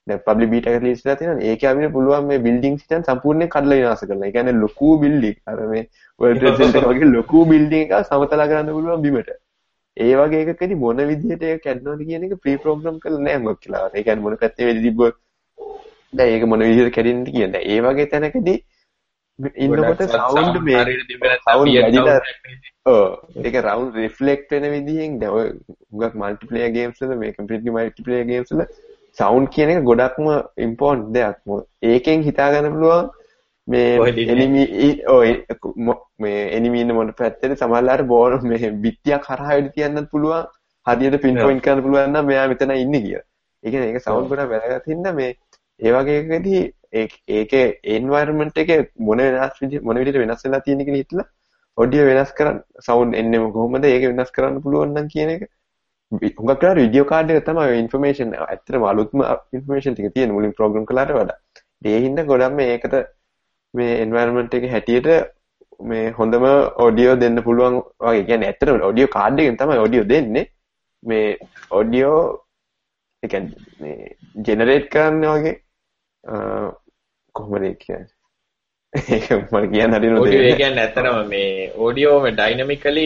[0.07, 3.77] දැන් පබ්ලික් බීටා එක රිලීස් වෙලා තියෙනවා ඒකේ අපිට පුළුවන් මේ බිල්ඩින්ග්ස් හිටන් සම්පූර්ණයෙන් කඩලා
[3.77, 5.83] විනාශ කරලා ඒ කියන්නේ ලොකු බිල්ඩින් අර මේ
[6.19, 9.31] World Trade Center වගේ ලොකු බිල්ඩින් එකක් සමතලා කරන්න පුළුවන් බිමට.
[9.97, 13.87] ඒ වගේ එකකදී මොන විදිහට ඒක කැඩනවද කියන එක ප්‍රී ප්‍රෝග්‍රෑම් කරලා නැහැ මොකක් කියලා.
[13.89, 15.15] ඒ කියන්නේ මොන පැත්තේ වෙඩි තිබ්බොත්.
[16.13, 17.65] දැන් ඒක මොන විදිහට කැඩෙන්නද කියන්නේ.
[17.67, 18.59] ඒ වගේ තැනකදී
[19.57, 20.81] ඉන්නකොට සවුන්ඩ් මේ
[21.41, 21.69] සවුන්ඩ්
[23.41, 25.47] ඒක රවුන්ඩ් රිෆ්ලෙක්ට් වෙන විදිහෙන් දැන් ඔය
[25.91, 28.63] හුඟක් මල්ටිප්ලේයර් ගේම්ස් වල මේ කම්ප්ලීට්ලි මල්ටිප්ලේයර් ගේම්ස් වල
[29.17, 30.27] සවුන්ඩ් කියන එක ගොඩක්ම
[30.67, 31.37] ඉම්පෝර්ටන්ට් දෙයක්.
[31.91, 33.09] ඒකෙන් හිතා ගන්න පුළුවන්
[33.67, 34.63] මේ එනිමි
[36.19, 40.45] මේ එනිමීන්න මොන පැත්තට සමල්ලාට බෝන මේ බිත්තියක් හරහා වැඩි තියන්නත් පුළුවන්.
[40.85, 43.25] හරියට පින් පොයින්ට් කරන්න පුළුවන් නම් මෙයා මෙතන ඉන්නේ කියලා.
[43.63, 45.31] ඒ කියන්නේ ඒක සවුන්ඩ් ගොඩක් වැදගත් හින්දා මේ
[45.79, 46.63] ඒ වගේ එකකදී
[47.37, 51.27] ඒකේ එන්වයරන්මන්ට් එකේ මොන වෙනස් මොන විදිහට වෙනස් වෙලා තියෙන කියලා හිතලා
[51.77, 53.85] ඔඩියෝ වෙනස් කරන්න සවුන්ඩ් එන්නෙම කොහොමද?
[53.85, 55.43] ඒක වෙනස් කරන්න පුළුවන් නම් කියන එක
[56.11, 59.23] හුඟක් වෙලාවට වීඩියෝ කාඩ් එක තමයි ඔය ඉන්ෆර්මේෂන් ඇත්තටම අලුත්ම
[59.57, 61.37] ඉන්ෆර්මේෂන් ටික තියෙන මුලින් ප්‍රෝග්‍රෑම් කළාට වඩා.
[61.85, 62.95] ඒ හින්දා ගොඩක් මේකට
[63.73, 65.07] මේ එන්වයරන්මන්ට් එකේ හැටියට
[65.89, 66.45] මේ හොඳම
[66.87, 68.25] ඔඩියෝ දෙන්න පුළුවන් වගේ.
[68.29, 70.45] කියන්නේ ඇත්තටම ඔඩියෝ කාඩ් එකෙන් තමයි ඔඩියෝ දෙන්නේ.
[71.03, 71.27] මේ
[71.79, 72.21] ඔඩියෝ
[73.23, 75.55] ඒ කියන්නේ මේ ජෙනරේට් කරන්න වගේ
[77.35, 78.20] කොහොමද කියන්නේ?
[78.93, 83.05] ඒක මට කියන්න හරියට ඔඩියෝ ඒ කියන්නේ ඇත්තටම මේ ඔඩියෝ මේ ඩයිනමිකලි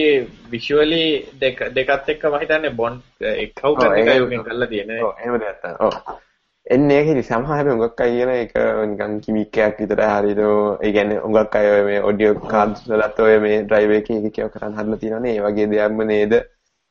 [0.50, 1.02] විෂුවලි
[1.40, 5.02] දෙක දෙකත් එක්ක මම හිතන්නේ බොන්ඩ් එකව කරන එකයි ඔකෙන් කරලා තියෙන්නේ.
[5.02, 5.76] ඔව් එහෙම දෙයක් තමයි.
[5.80, 6.18] ඔව්.
[6.66, 8.52] එන්නේ ඒකෙදි සමහර උඟක් අය කියන එක
[8.90, 13.62] නිකන් කිමික් එකක් විතර හරියට ඒ කියන්නේ උඟක් අය මේ ඔඩියෝ කාඩ්ස් වලත් ඔය මේ
[13.62, 16.38] ඩ්‍රයිව් එකේ එක කියව කරන් හදලා තියෙනවානේ ඒ වගේ දෙයක්ම නේද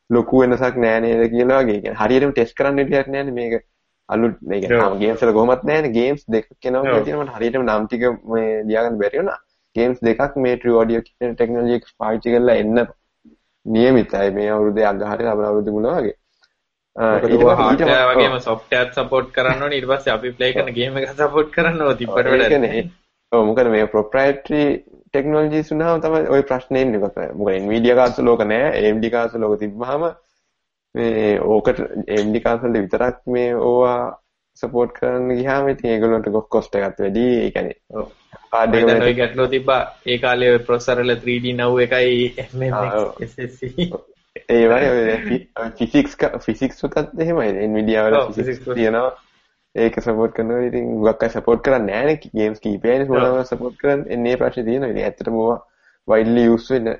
[0.10, 1.82] ලොකු වෙනසක් නෑ නේද කියලා වගේ.
[1.82, 3.66] කියන්නේ හරියටම ටෙස්ට් කරන්න විදියක් නෑනේ මේක.
[4.10, 7.88] අලුත් මේ කියන්නේ ගේම්ස් වල කොහොමත් නැහැනේ ගේම්ස් දෙකක් එනවා කියලා තියෙනවා මට හරියටම නම්
[7.88, 9.40] ටික මේ ලියාගන්න බැරි වුණා.
[9.76, 12.86] ගේම්ස් දෙකක් මේ ට්‍රී ඔඩියෝ කියන ටෙක්නොලොජි එක පාවිච්චි කරලා එන්න
[13.66, 14.30] නියමිතයි.
[14.38, 16.16] මේ අවුරුද්දේ අගහරිය ලබන අවුරුද්දේ මුල වගේ.
[18.12, 19.80] වගේම සොෆ්ට්වෙයාර් සපෝට් කරන්න ඕනේ.
[19.80, 22.84] ඊට පස්සේ අපි ප්ලේ කරන ගේම් එක සපෝට් කරන්න ඕන තිබ්බට වඩා
[23.32, 24.62] ඔව් මොකද මේ ප්‍රොප්‍රයිටරි
[25.08, 27.02] ටෙක්නොලොජිස් උනහම තමයි ওই ප්‍රශ්නේ එන්නේ.
[27.40, 30.06] මොකද Nvidia කාර්ඩ්ස් ලෝක නැහැ AMD කාර්ඩ්ස් ලෝක තිබ්බහම
[30.96, 34.00] මේ ඕකට වල විතරක් මේ ඕවා
[34.58, 37.26] සපෝට් කරන්න ගියාම ඉතින් ඒගොල්ලන්ට ගොස් කොස්ට් එකත් වැඩි.
[37.44, 38.06] ඒ කියන්නේ
[38.52, 39.82] කාඩ් එක වල ගැටලුව තිබ්බා.
[40.08, 43.62] ඒ කාලේ ඔය ප්‍රොසෙසර් වල 3D now එකයි MMX SSC
[44.50, 45.38] ඒ වගේ
[45.78, 47.68] ෆිසික්ස් ෆිසික්ස් උතත් එහෙමයි.
[47.68, 49.12] Nvidia වල ෆිසික්ස් තියෙනවා.
[49.76, 50.66] ඒක සපෝට් කරනවා.
[50.70, 52.34] ඉතින් ගොක්ක සපෝට් කරන්නේ නැහැ නේ.
[52.40, 54.14] ගේම්ස් කීපයනේ මොනවද සපෝට් කරන්නේ.
[54.16, 54.92] එන්නේ ප්‍රශ්නේ තියෙනවා.
[54.94, 55.62] ඉතින් ඇත්තටම ඕවා
[56.08, 56.92] වයිඩ්ලි යූස් වෙන්න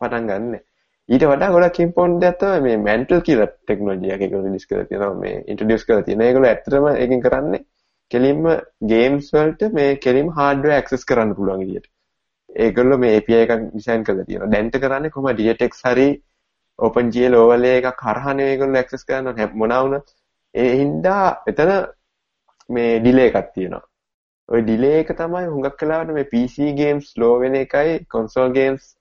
[0.00, 0.64] පටන් ගන්නෑ
[1.08, 5.36] ඊට වඩා ගොඩක් ඉම්පෝටන්ට් දෙයක් තමයි මේ මෙන්ටල් කියලා ටෙක්නොලොජි එකක රිලීස් කරලා තියෙනවා මේ
[5.50, 6.26] ඉන්ට්‍රොඩියුස් කරලා තියෙනවා.
[6.28, 7.62] ඒගොල්ලෝ ඇත්තටම ඒකෙන් කරන්නේ
[8.10, 8.48] කෙලින්ම
[8.90, 11.88] ගේම්ස් වලට මේ කෙලින්ම හાર્ඩ්වෙයාර් ඇක්සස් කරන්න පුළුවන් විදියට.
[12.64, 14.50] ඒගොල්ලෝ මේ API එකක් ඩිසයින් කරලා තියෙනවා.
[14.54, 16.08] දැන්ට කරන්නේ කොහොමද DTX හරි
[16.78, 20.14] OpenGL overlay එකක් හරහා නේ ඒගොල්ලෝ ඇක්සස් කරන්න මොනවා වුණත්
[20.54, 21.74] ඒ හින්දා එතන
[22.70, 23.84] මේ ඩිලේ එකක් තියෙනවා.
[24.48, 28.96] ඔය ඩිලේ එක තමයි හුඟක් කලාවට මේ PC ගේම්ස් ස්ලෝ වෙන එකයි console games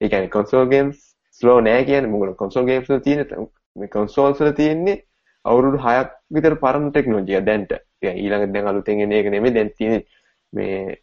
[0.00, 4.55] ඒ කියන්නේ console games ස්ලෝ නෑ කියන්නේ මොකද කන්සෝල් ගේම්ස් වල තියෙන මේ කන්සෝල්ස් වල
[4.61, 4.97] තියෙන්නේ
[5.45, 7.77] අවුරුදු 6ක් විතර පරණ ටෙක්නොලොජිය දැන්ට.
[8.01, 10.05] يعني ඊළඟ දැන් අලුතෙන් එන එක නෙමෙයි දැන් තියෙන්නේ
[10.53, 10.97] මේ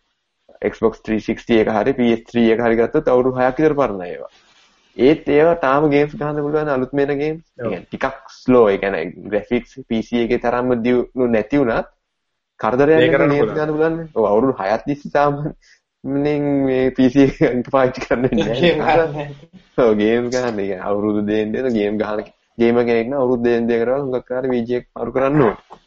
[0.65, 4.31] Xbox 360 එක හරි PS3 එක හරි ගත්තොත් අවුරුදු 6ක් විතර පරණ ඒවා.
[4.97, 7.43] ඒත් ඒවා තාම ගේම්ස් ගහන්න පුළුවන් අලුත් මේන ගේම්ස්.
[7.59, 11.91] يعني ටිකක් ස්ලෝ ඒ කියන්නේ ග්‍රැෆික්ස් PC එකේ තරම්ම දියුණු නැති වුණත්
[12.61, 13.99] කරදරයක් නේද ගන්න පුළුවන්.
[14.17, 15.43] ඔව් අවුරුදු 6ක් තිස්සේ තාම
[16.04, 19.26] මින් මේ PC එක පාවිච්චි කරන්නේ නැහැ.
[19.78, 22.24] ඔව් ගේම් ගන්න එක අවුරුදු දෙන්න දෙන ගේම් ගහන
[22.58, 25.80] ගේම කෙනෙක් නම් අවුරුදු දෙන්න දෙක කරලා හුඟක් කාලේ VG එක අරු කරන්න ඕනේ.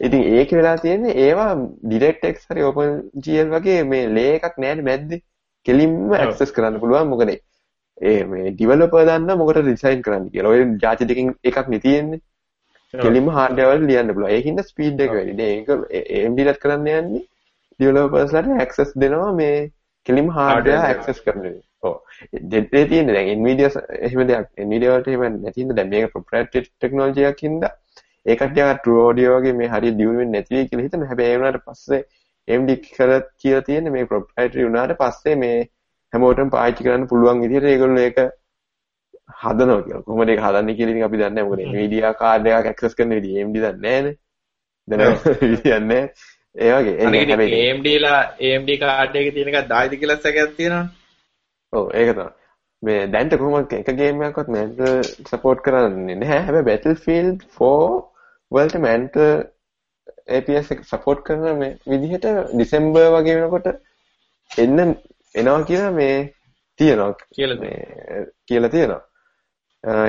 [0.00, 1.52] ඉතින් ඒක වෙලා තියෙන්නේ ඒවා
[1.90, 5.22] DirectX හරි OpenGL වගේ මේ ලේ එකක් නැහැ මැද්දේ.
[5.66, 10.52] කෙලින්ම ඇක්සස් කරන්න පුළුවන් මොකද ඒ මේ ඩිවෙලොපර් දන්න මොකට ඩිසයින් කරන්න කියලා.
[10.54, 12.24] ඔය જાති දෙකකින් එකක් නේ තියෙන්නේ.
[12.94, 14.36] කෙලින්ම හાર્ඩ්වෙයාර් වල ලියන්න පුළුවන්.
[14.36, 15.40] ඒකින්ද ස්පීඩ් එක වැඩි.
[15.40, 17.26] දැන් ඒක AMD ලත් කරන්න යන්නේ
[17.80, 19.56] ඩිවලොපර්ස්ලට ඇක්සස් දෙනවා මේ
[20.06, 21.48] කෙලිම හාඩයා ඇක්සස් කරන
[22.52, 27.72] දෙදේ තියෙන දැන් ඉන්විඩියස් එහෙම දෙයක් එනිඩියවට එහෙම නැතිද දැන් මේක ප්‍රොප්‍රයිටරි ටෙක්නොලොජියක් හින්දා
[28.26, 32.02] ඒකට යා ට්‍රූ ඔඩියෝ වගේ මේ හරිය දියුණු වෙන්නේ නැති වෙයි කියලා හිතන වුණාට පස්සේ
[32.48, 35.56] MD කරලා කියලා තියෙන්නේ මේ ප්‍රොප්‍රයිටරි වුණාට පස්සේ මේ
[36.12, 38.18] හැමෝටම පාවිච්චි කරන්න පුළුවන් විදිහට ඒගොල්ලෝ ඒක
[39.36, 40.02] හදනවා කියලා.
[40.02, 41.44] කොහොමද ඒක හදන්නේ කියලා ඉතින් අපි දන්නේ.
[41.44, 44.14] මොකද Nvidia කාඩ් එකක් ඇක්සස් කරන විදිහ AMD දන්නේ නැහැනේ.
[44.88, 46.02] දැන් විදියන්නේ
[46.58, 50.86] ඒ වගේ හැබැයි AMD ලා AMD කාඩ් එකේ තියෙන එකක් 10ද කියලා සැකයක් තියෙනවා.
[51.72, 52.30] ඔව් ඒක තමයි.
[52.82, 54.96] මේ දැන්ට කොහොමද එක ගේම් එකක්වත් මැන්ටල්
[55.30, 56.40] සපෝට් කරන්නේ නැහැ.
[56.46, 58.02] හැබැයි Battlefield 4
[58.52, 59.26] වලට මැන්ටල්
[60.38, 63.68] APS එක සපෝට් කරන මේ විදිහට ඩිසෙම්බර් වගේ වෙනකොට
[64.50, 64.96] එන්න
[65.34, 66.16] එනවා කියලා මේ
[66.78, 69.02] තියෙනවා කියලා මේ කියලා තියෙනවා.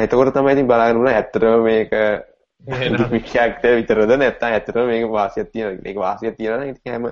[0.03, 1.95] එතකොට තමයි ඉතින් බලාගෙන උනා ඇත්තටම මේක
[2.67, 5.81] වික්ෂයක් විතරද නැත්නම් ඇත්තටම මේක වාසියක් තියෙනවා.
[5.83, 7.05] මේක වාසියක් තියෙනවා නම් ඉතින් හැම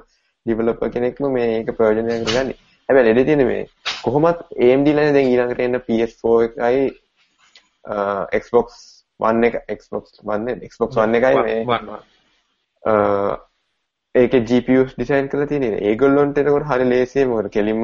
[0.46, 2.54] ඩෙවලොපර් කෙනෙක්ම මේක ප්‍රයෝජනයක් ගන්න.
[2.90, 3.64] හැබැයි ලෙඩ තියෙන මේ
[4.04, 6.86] කොහොමත් AMD ලානේ දැන් ඊළඟට එන්න PS4 එකයි
[8.42, 8.68] Xbox
[9.20, 11.60] One එක Xbox One Xbox One එකයි මේ
[14.16, 15.82] ඒකේ GPUs ඩිසයින් කරලා තියෙන්නේ.
[15.90, 17.84] ඒගොල්ලොන්ට එතකොට හරි ලේසියි මොකද කෙලින්ම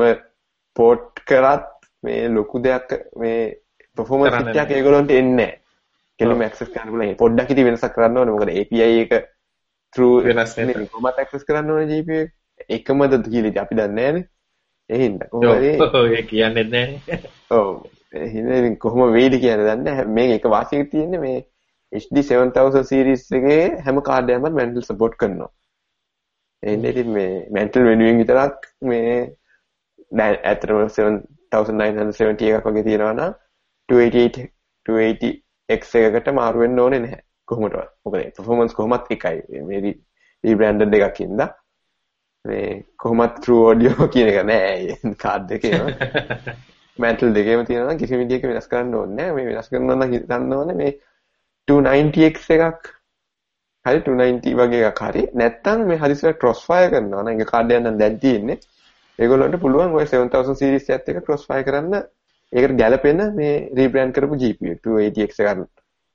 [0.75, 1.67] පෝට් කරත්
[2.03, 3.41] මේ ලොකු දෙයක් මේ
[3.97, 5.62] performance එකක් ඒගොල්ලොන්ට එන්නේ නැහැ.
[6.19, 7.15] කෙලින්ම ඇක්සස් කරන්න පුළුවන්.
[7.23, 8.35] පොඩ්ඩක් ඉතින් වෙනසක් කරන්න ඕනේ.
[8.35, 9.13] මොකද API එක
[9.93, 10.87] through වෙනස් වෙන්නේ.
[10.93, 12.31] කොහොමද ඇක්සස් කරන්න ඕනේ GPU එක?
[12.77, 14.27] එකමද කියලා ඉතින් අපි දන්නේ නැහැනේ.
[14.89, 17.19] ඒ හින්දා කොහොමද ඔය කියන්නේ නැහැ.
[17.57, 17.73] ඔව්.
[18.13, 20.07] ඒ හින්දා ඉතින් කොහොම වෙයිද කියන්නේ දන්නේ නැහැ.
[20.19, 21.39] මේක එක වාසියක තියෙන්නේ මේ
[21.91, 25.51] HD 7000 series එකේ හැම කාඩ් එකක්ම mental support කරනවා.
[26.63, 29.13] එන්නේ ඉතින් මේ mental වෙනුවෙන් විතරක් මේ
[30.19, 33.33] දැන් ඇත්තටම 7970 එකක් වගේ තියෙනවා නම්
[33.89, 35.33] 288
[35.69, 37.89] 280x එකකට මාරු වෙන්න ඕනේ නැහැ කොහොමදවත්.
[38.05, 39.63] මොකද performance කොහොමත් එකයි.
[39.69, 39.81] මේ
[40.43, 41.49] රීබ්‍රෑන්ඩර් දෙකක් ඉඳලා
[42.45, 45.87] මේ කොහොමත් true audio කියන එක නෑ කාඩ් දෙකේම.
[47.03, 49.35] mantle දෙකේම තියෙනවා නම් කිසි විදියක වෙනස් කරන්න ඕනේ නෑ.
[49.37, 50.91] මේ වෙනස් කරනවා නම් හිතන්න ඕනේ මේ
[51.67, 52.91] 290x එකක්
[53.85, 57.83] හරි 290 වගේ එකක් හරි නැත්තම් මේ හදිසියට cross fire කරනවා නම් ඒක කාඩ් එකක්
[57.83, 58.59] නම් දැන් තියෙන්නේ
[59.19, 62.05] ඒගොල්ලන්ට පුළුවන් ඔය 7000 series එකත් එක්ක cross fire කරන්න
[62.57, 65.69] ඒකට ගැලපෙන මේ රීබ්‍රෑන්ඩ් කරපු GPU 280X එකක්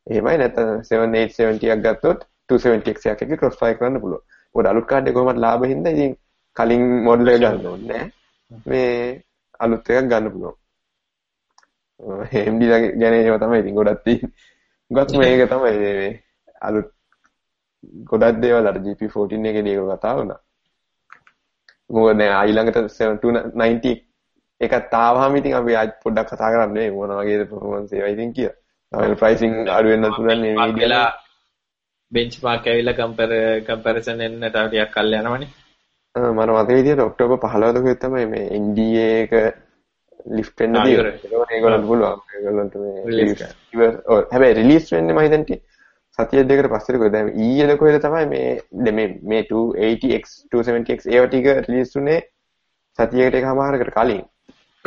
[0.06, 2.20] එහෙමයි නැත්නම් 7870 එකක් ගත්තොත්
[2.52, 4.22] 270X එකක් එක්ක cross fire කරන්න පුළුවන්.
[4.54, 6.14] මොකද අලුත් කාඩ් එක කොහොමද ලාභ හින්දා ඉතින්
[6.56, 8.06] කලින් මොඩල් එක ගන්න ඕනේ නෑ.
[8.70, 8.92] මේ
[9.64, 10.56] අලුත් එකක් ගන්න පුළුවන්.
[12.40, 12.62] AMD
[13.00, 14.32] ගැන ඒවා තමයි ඉතින් ගොඩක් තියෙන්නේ.
[14.90, 16.10] ගොඩක් මේක තමයි මේ
[16.68, 16.88] අලුත්
[18.10, 20.40] ගොඩක් දේවල් අර GP14 එකේදී ඒක කතා වුණා.
[21.90, 24.07] මොකද දැන් ඊළඟට 790
[24.60, 28.56] එකක් තාවහම ඉතින් අපි ආයි පොඩ්ඩක් කතා කරන්නේ මොන වගේද performance ඒවා ඉතින් කියලා.
[28.92, 30.08] තමයි ප්‍රයිසිං අඩු වෙන්න
[30.42, 31.06] මේ මීඩියලා
[32.12, 33.32] බෙන්ච්මාර්ක් ඇවිල්ලා කම්පැර
[33.68, 35.48] කම්පැරිසන් එන්න තව ටිකක් කල් යනවනේ.
[36.14, 39.32] මම මතක විදියට ඔක්ටෝබර් 15 දකේ තමයි මේ NDA එක
[40.36, 41.14] ලිෆ්ට් වෙන්න තියෙන්නේ.
[41.54, 42.18] ඒගොල්ලන්ට පුළුවන්.
[42.36, 43.90] ඒගොල්ලන්ට මේ
[44.32, 45.60] හැබැයි රිලීස් වෙන්නේ මම හිතන්නේ
[46.18, 48.48] සතිය දෙකකට පස්සේ කොහෙද දැන් ඊයේ කොහෙද තමයි මේ
[48.96, 52.18] මේ මේ 280x 270x ඒවා ටික රිලීස් උනේ
[52.98, 54.24] සතියකට එකමාරකට කලින්.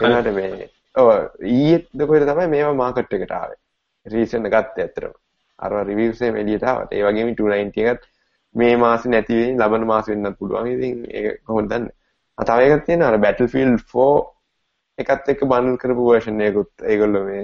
[0.01, 1.09] ඒකට මේ ඔව්
[1.55, 3.59] ඊයේ කොහෙද තමයි මේවා මාකට් එකට ආවේ.
[4.05, 5.13] රීසන් ගත්තේ ඇත්තටම.
[5.59, 6.93] අර රිවිව්ස් එකේ එළියට ආවට.
[6.95, 8.09] ඒ වගේම 290 එකත්
[8.55, 10.71] මේ මාසේ නැති වෙයි ලබන මාසේ වෙන්නත් පුළුවන්.
[10.75, 11.95] ඉතින් ඒක කොහොමද දන්නේ?
[12.37, 17.43] ආ තව එකක් තියෙනවා අර Battlefield 4 එකත් එක්ක බන්ඩල් කරපු version එකකුත් ඒගොල්ලෝ මේ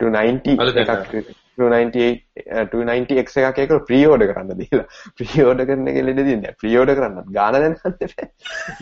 [0.00, 4.86] 290 එකක් 298 290x එකක් ඒක ප්‍රී ඕඩර් කරන්න දීලා.
[5.18, 8.26] ප්‍රී ඕඩර් කරන එක ලෙඩ දින්නේ ප්‍රී ඕඩර් කරන්නත් ගාන දැනන්න බෑ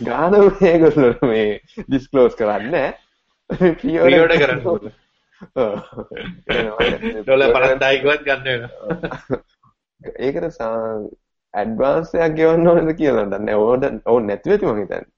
[0.07, 2.89] ගාන මේගොල්ලෝ මේ ඩිස්ක්ලෝස් කරන්නේ
[3.49, 4.93] ප්‍රී ඕඩර් කරන්න ඕනේ.
[7.23, 9.41] ඩොලර් 50000ක්වත් ගන්න වෙනවා.
[10.25, 10.61] ඒකට
[11.53, 15.09] ඇඩ්වාන්ස් එකක් ගෙවන්න ඕනද කියලා දන්නේ ඕඩර් ඕන නැති වෙති මං හිතන්නේ.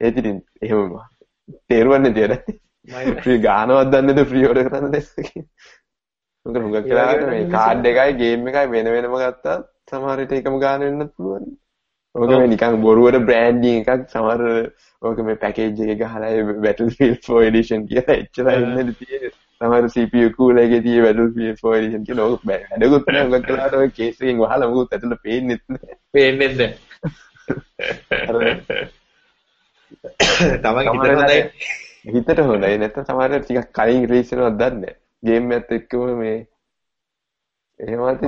[0.00, 0.98] ඒත් ඉතින් එහෙම
[1.70, 2.34] තේරුවන්නේ තියද
[3.22, 5.48] ප්‍රී ගානවත් දන්නේද ප්‍රී ඕඩර් කරන්න දැස්ස කියලා
[6.46, 10.80] මොකද හුඟක් වෙලාවට මේ කාඩ් එකයි ගේම් එකයි වෙන වෙනම ගත්තා සමහර විට එකම ගාන
[10.80, 11.44] වෙන්නත් පුළුවන්.
[12.14, 14.40] ඕක මේ නිකන් බොරුවට බ්‍රෑන්ඩින් එකක් සමහර
[15.02, 16.30] ඕක මේ පැකේජ් එකේ ගහලා
[16.64, 19.32] Battlefield 4 edition කියලා එච්චරයි ඉන්නේ තියෙන්නේ.
[19.60, 23.92] සමහර CPU කූලර් එකේ තියෙන Battlefield 4 edition කියලා ඕක වැඩකුත් නෑ හුඟක් වෙලාවට ඔය
[24.00, 25.96] කේස් එකෙන් වහලා මොකුත් ඇතුළේ පේන්නේ නැහැ.
[26.12, 26.74] පේන්නේ නැහැ.
[30.62, 31.40] තමන් හිතට හොඳයි.
[32.10, 35.01] හිතට හොඳයි නැත්නම් සමහර ටිකක් කලින් රිලීස් වෙනවද දන්නේ නැහැ.
[35.22, 36.38] ගේම් එකත් එක්කම මේ
[37.80, 38.20] එහෙමත්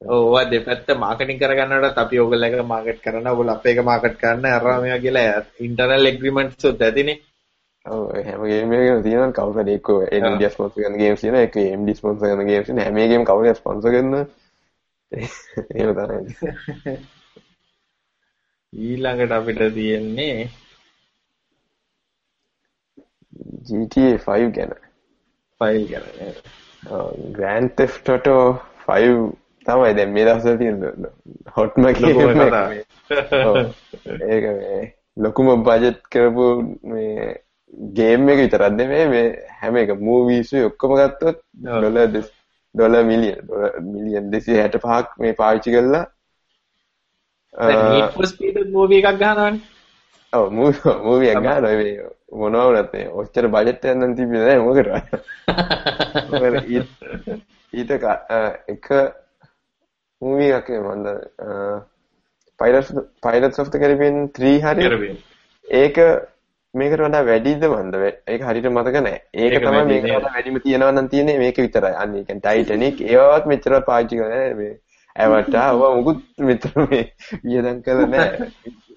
[0.00, 3.32] ඕවා දෙපැත්ත මාකටිං කරගන්නටත් අපි ඕගොල්ලෝ එක මාකට් කරනවා.
[3.32, 7.18] ඕගොල්ලෝ අපේ එක මාකට් කරන්න අරවා මේවා කියලා ඉන්ටර්නල් එග්‍රීමන්ට්ස් උත් ඇතිනේ.
[7.86, 9.88] ඔව් හැම ගේම් එකකම තියෙනවා කවුරු හරි එක්ක
[10.22, 11.42] Nvidia ස්පොන්සර් කරන ගේම්ස් තියෙනවා.
[11.42, 12.86] එක්ක AMD ස්පොන්සර් කරන ගේම්ස් තියෙනවා.
[12.86, 14.14] හැම එකේම කවුරු ස්පොන්සර් කරන.
[15.70, 16.96] එහෙම තමයි.
[18.72, 20.50] ඊළඟට අපිට තියෙන්නේ
[23.62, 24.74] GTA 5 ගැන.
[25.60, 26.04] 5 ගැන
[27.32, 28.36] Grand Theft Auto
[28.86, 29.32] 5
[29.66, 30.76] තමයි දැන් මේ දවස්වල තියෙන
[31.56, 32.18] හොට්ම ගේම්
[34.28, 34.80] ඒක මේ
[35.16, 36.46] ලොකුම බජට් කරපු
[36.92, 37.28] මේ
[37.98, 39.26] ගේම් එක විතරක් නෙමෙයි මේ
[39.60, 42.18] හැම එක මූවීස් ඔක්කොම ගත්තොත් ඩොලර්
[42.74, 43.38] ඩොලර් මිලියන්
[43.92, 46.04] මිලියන් 265ක් මේ පාවිච්චි කරලා
[47.54, 49.73] Need for Speed මූවී එකක් ගහනවනේ
[50.34, 51.94] ඔව් මූවී එකක් ගහනවා මේ
[52.34, 54.88] මොනවා වුණත් මේ ඔච්චර බජට් එකක් නම් තිබ්බේ නැහැ මොකද
[57.72, 58.92] ඊට එක
[60.22, 61.06] මූවී එකක් මන්ද
[62.60, 62.92] pirates
[63.22, 65.10] pirates of the Caribbean 3 හරි?
[65.68, 65.98] ඒක
[66.74, 67.94] මේකට වඩා වැඩිද මන්ද?
[68.26, 71.94] ඒක හරියට මතක නැහැ ඒක තමයි මේකට වඩා වැඩිම තියෙනවා නම් තියෙන්නේ මේක විතරයි.
[71.94, 74.72] අන්න ඒ කියන්නේ ටයිටැනික් ඒවත් මෙච්චරවත් පාවිච්චි කරන්නේ නැහැ මේ
[75.16, 77.04] ඇවටා ඔව මුකුත් මෙතන මේ
[77.44, 78.50] වියදම් කරලා නැහැ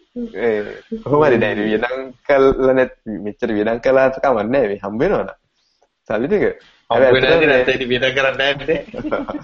[1.04, 5.38] කොහොම හරි දැන් වියදම් කළා නැත් මෙච්චර වියදම් කළාට කමක් නැහැ මේ හම්බ වෙනවනේ
[6.10, 6.46] සල්ලි ටික.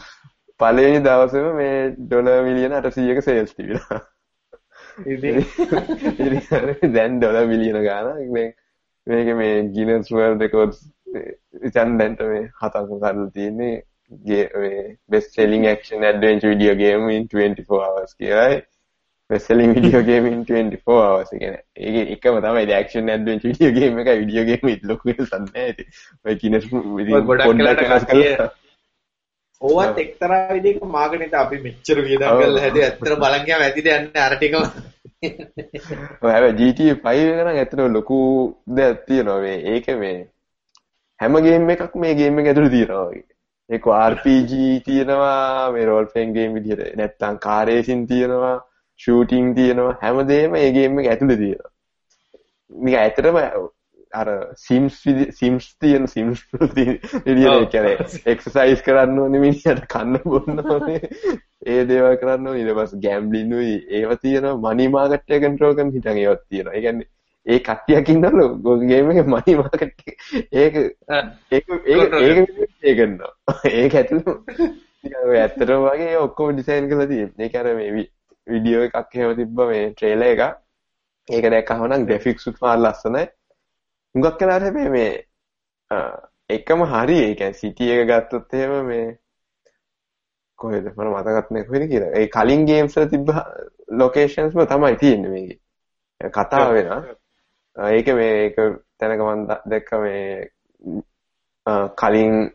[0.59, 4.01] පළවෙනි දවසේම මේ ඩොලර් මිලියන 800ක සේල්ස් තිබුණා.
[5.05, 5.39] ඉතින්?
[6.95, 8.49] දැන් ඩොලර් මිලියන ගාණක් මේ
[9.07, 10.83] මේක මේ ගිනස් වර්ල්ඩ් රෙකෝඩ්ස්
[11.75, 13.73] දැන් මේ හතක් කරලා තියෙන්නේ
[14.55, 18.61] මේ best selling action adventure video game in 24 hours කියලායි
[19.75, 24.19] video game in 24 hours කියන්නේ ඒක එකම තමයි action adventure video game එකයි.
[24.25, 25.87] Video game එක ලොකු වෙනසක් නැහැ ඉතින්.
[26.25, 28.49] ඔය ඉතින් පොඩ්ඩක් වෙනස් කරලා.
[29.61, 32.87] ඕවත් එක්තරා විදිහක මාර්කටින්ට අපි මෙච්චර වියදම් කරලා හැදුවේ.
[32.89, 34.63] ඇත්තට බලන් ගියාම ඇතිද යන්නේ අර ටිකම.
[36.23, 38.17] ඔය හැබැයි GTA 5 එක නම් ඇත්තට ලොකු
[38.79, 39.59] දෙයක් තියෙනවා මේ.
[39.75, 40.17] ඒක මේ
[41.19, 43.25] හැම ගේම් එකක් මේ ගේම් එක ඇතුළේ තියෙනවා වගේ.
[43.69, 44.51] ඒක RPG
[44.89, 46.95] තියෙනවා මේ රෝල් ප්ලේයින් ගේම් විදිහට.
[47.01, 48.55] නැත්තම් කාර් රේසින් තියෙනවා
[49.03, 49.95] ෂූටින් තියෙනවා.
[50.01, 51.71] හැමදේම මේ ගේම් එක ඇතුළේ තියෙනවා.
[52.71, 53.37] මේක ඇත්තටම
[54.13, 54.99] අර සිම්ස්
[55.39, 57.95] සිම්ස් තියෙන සිම්ස් විදිහට කියන්නේ
[58.33, 61.01] එක්සර්සයිස් කරන්න ඕනේ මිනිහට කන්න බොන්න ඕනේ.
[61.65, 62.61] ඒ දේවල් කරන්න ඕනේ.
[62.61, 64.75] ඊට පස්සේ ගෑම්බ්ලින් උයි ඒව තියෙනවා.
[64.75, 66.75] මනි මාකට් එක කන්ට්‍රෝල් කරන හිටන් ඒවත් තියෙනවා.
[66.77, 67.09] ඒ කියන්නේ
[67.45, 68.47] ඒ කට්ටියක් ඉන්නවලු.
[68.85, 69.95] ගේම් එකේ මනි මාකට් ඒක
[70.61, 70.75] ඒක
[71.51, 71.67] ඒක
[72.83, 73.31] ඒක ඒ.
[73.73, 74.71] ඒක ඇතුළේ.
[75.43, 77.47] ඇත්තටම වගේ ඔක්කොම ඩිසයින් කරලා තියෙන්නේ.
[77.47, 78.05] ඒක අර මේ
[78.47, 80.41] වීඩියෝ එකක් එහෙම තිබ්බ මේ ට්‍රේලර් එක.
[81.27, 83.25] ඒක දැක්කම නම් ග්‍රැෆික්ස් උත් මාර ලස්සනයි.
[84.15, 85.11] හුඟක් වෙලාවට හැබැයි මේ
[86.49, 89.07] එකම හරි ඒ කියන්නේ සිටි එක ගත්තොත් එහෙම මේ
[90.59, 92.11] කොහෙද මම මතකත් නැහැ කොහෙද කියලා.
[92.19, 93.29] ඒ කලින් ගේම්ස් වල තිබ්බ
[94.01, 95.59] ලොකේෂන්ස්ම තමයි තියෙන්නේ මේකේ.
[96.37, 97.01] කතාව වෙනවා.
[97.97, 98.55] ඒක මේ ඒක
[98.99, 100.51] තැනක මම දැක්ක මේ
[101.95, 102.51] කලින්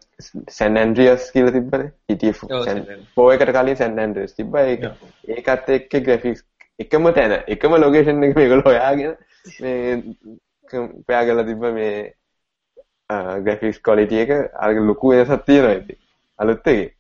[0.49, 1.85] සැන් ඇන්ඩ්‍රියස් කියලා.
[2.09, 2.33] GTA
[3.17, 4.67] 4 එකට කලින් සැන් ඇන්ඩ්‍රියස් තිබ්බා.
[4.67, 4.85] ඒක
[5.29, 6.45] ඒකත් එක්ක ග්‍රැෆික්ස්
[6.79, 9.17] එකම තැන එකම ලොකේෂන් එක මේගොල්ලෝ හොයාගෙන
[9.61, 9.97] මේ
[11.07, 11.95] පෑ කරලා තිබ්බ මේ
[13.45, 15.99] ග්‍රැෆික්ස් ක්වොලිටි එක අර ලොකු වෙනසක් තියෙනවා ඉතින්
[16.39, 16.93] අලුත් එකේ.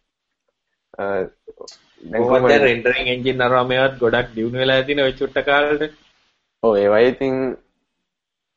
[0.98, 5.94] දැන් දැන් රෙන්ඩරින් එන්ජින් අරවා මේවත් ගොඩක් දියුණු වෙලා තියෙන ওই චුට්ට කාලෙට
[6.62, 7.34] ඔව් ඒවයි ඉතින්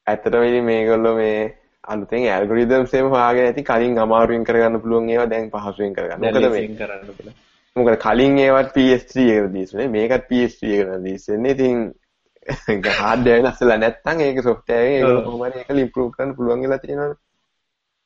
[0.07, 1.39] ඇත්තටම ඉතින් මේගොල්ලෝ මේ
[1.83, 6.21] අලුතෙන් ඇල්ගොරිතම්ස් එහෙම හොයාගෙන ඇති කලින් අමාරුවෙන් කරගන්න පුළුවන් ඒවා දැන් පහසුවෙන් කරගන්න.
[6.21, 7.33] මොකද මේ.
[7.75, 11.51] මොකද කලින් ඒවත් PS3 එකට දීසුනේ මේකත් PS3 එකට දීසෙන්නේ.
[11.53, 11.77] ඉතින්
[12.93, 17.17] හාඩ්වයර් වෙනස්ලා නැත්නම් ඒක සොෆ්ට්වෙයාර් එකේ කොහොම හරි ඒක ඉම්ප්‍රූව් කරන්න පුළුවන් වෙලා තියෙනවනේ.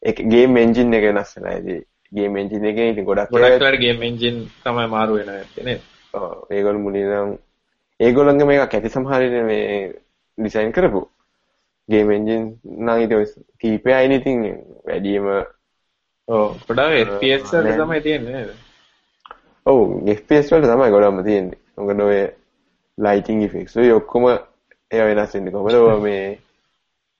[0.03, 4.03] ඒක ගේම් එන්ජින් එක වෙනස් වෙලා ඉතින් ගේම් එන්ජින් එකේ ඉතින් ගොඩක් ගොඩක් වෙලාවට ගේම්
[4.03, 5.81] එන්ජින් තමයි මාරු වෙනවා නේද?
[6.13, 7.35] ඔව් ඒගොල්ලෝ මුලින් නම්
[7.99, 9.67] ඒගොල්ලන්ගේ මේක ඇති සමහර මේ
[10.37, 11.03] ඩිසයින් කරපු
[11.89, 14.39] ගේම් එන්ජින් නම් ඊට කීපයයි ඉතින්
[14.85, 15.27] වැඩිම
[16.27, 16.57] ඔව්.
[16.67, 18.55] ගොඩක් FPS වල තමයි තියෙන්නේ නේද?
[19.65, 19.79] ඔව්
[20.15, 21.59] FPS වල තමයි ගොඩක්ම තියෙන්නේ.
[21.77, 22.17] මොකද ඔය
[22.97, 25.75] ලයිටිං ඉෆෙක්ට්ස් ඔය ඔක්කොම ඒවා වෙනස් වෙන්නේ කොහමද?
[25.75, 26.23] ඔය මේ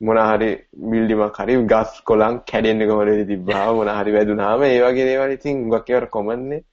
[0.02, 0.50] මොන හරි
[0.92, 5.92] බිල්ඩිමක් හරි ගස් කොළන් කැඩෙන්නේ කොහමද තිබ්බා මොන හරි වැදුනාම ඒ වගේ දේවල් ඉතින් හුඟක්
[5.94, 6.64] ඒවට කොමන් නේ.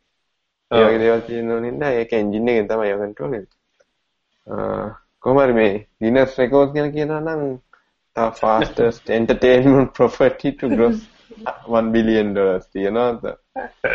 [0.70, 3.52] ඒ වගේ දේවල් තියෙනවා නේද ඒක එන්ජින් එකෙන් තමයි ඒක කන්ට්‍රෝල් වෙන්නේ.
[5.22, 7.44] කොහොම හරි මේ Guinness records ගැන කියනවා නම්
[8.16, 11.00] the fastest entertainment property to gross
[11.66, 13.34] 1 billion dollars තියෙනවා the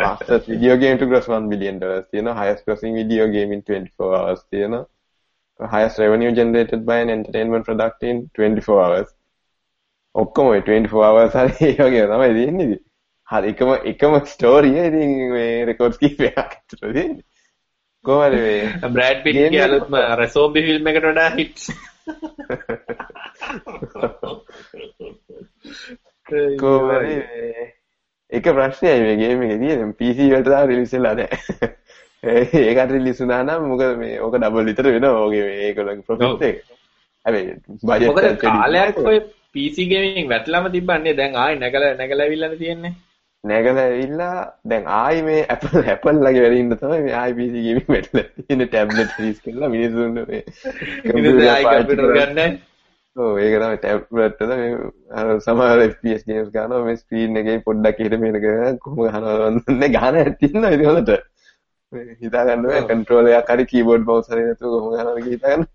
[0.02, 4.14] fastest video game to gross 1 billion dollars තියෙනවා highest grossing video game in 24
[4.20, 4.84] hours තියෙනවා
[5.60, 9.08] highest revenue generated by an entertainment product in 24 hours.
[10.14, 12.78] ඔක්කොම 24 hours හරි ඒ වගේ තමයි තියෙන්නේ.
[13.28, 17.24] හරි එකම එකම ස්ටෝරිය ඉතින් මේ රෙකෝඩ්ස් කීපයක් අතර තියෙන්නේ.
[18.04, 21.64] කොහමද මේ බ්‍රෑඩ් පිට් ගේ අලුත්ම අර සෝම්බි ෆිල්ම් එකට වඩා හිට්ස්.
[26.58, 27.76] කොහමද
[28.30, 31.68] එක ප්‍රශ්නයයි මේ ගේම් එකේ තියෙන්නේ PC වලට තාම රිලීස් වෙලා නැහැ.
[32.68, 36.62] ඒකට රිලීස් වුණා නම් මොකද මේ ඕක ඩබල් විතර වෙනවා ඕකේ මේගොල්ලෝගේ ප්‍රොෆිට් එක.
[37.26, 39.20] හැබැයි බජට් මොකද කාලයක් ඔය
[39.54, 42.94] PC ගේමින් වැටලම තිබ්බන්නේ දැන් ආයි නැගලා නැගලා ඇවිල්ලානේ තියෙන්නේ.
[43.44, 44.36] නැගලා ඇවිල්ලා
[44.70, 48.68] දැන් ආයි මේ Apple Apple ලගේ වැඩ ඉන්න තමයි මේ ආයි PC ගේමින් වැටලා තියෙන්නේ
[48.68, 50.42] ටැබ්ලට් රිලීස් කරලා මිනිස්සුන්ට මේ
[51.04, 52.58] කම්පියුටර් ආයි කම්පියුටර් ගන්න.
[53.38, 54.68] ඒක තමයි ටැබ්ලට් එක මේ
[55.18, 60.18] අර සමහර FPS ගේම්ස් ගන්නවා මේ ස්ක්‍රීන් එකේ පොඩ්ඩක් එහෙට මෙහෙට කොහොම ගහනවා නන්නේ ගහන
[60.20, 61.14] හැටි ඉන්නවා ඉතින් හොඳට.
[62.22, 65.66] හිතා ගන්න බෑ කන්ට්‍රෝල් එකක් හරි කීබෝඩ් මවුස් හරි නැතුව කොහොම ගන්නවද කියලා හිතා ගන්න.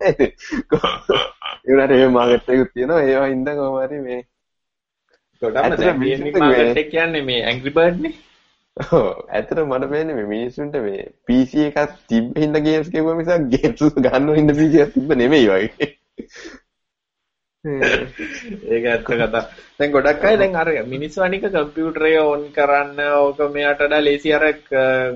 [1.65, 4.19] ඒ උනාට මේ මාකට් එකක් තියෙනවා ඒවා හින්දා කොහොම හරි මේ
[5.41, 8.15] ගොඩක්ම දැන් ගේමින් මාකට් එක කියන්නේ මේ Angry Bird නේ.
[8.77, 13.99] ඔව් ඇත්තට මට පේන්නේ මේ මිනිස්සුන්ට මේ PC එකක් තිබ්බ හින්දා ගේම්ස් කියුවා මිසක් ගේම්ස්
[13.99, 15.93] ගන්නව හින්දා PC එකක් තිබ්බ නෙමෙයි වගේ.
[18.71, 19.41] ඒක ඇත්ත කතා.
[19.79, 24.43] දැන් ගොඩක් අය දැන් අර මිනිස්සු අනික කම්පියුටරේ ඕන් කරන්න ඕක මෙයාට වඩා ලේසි අර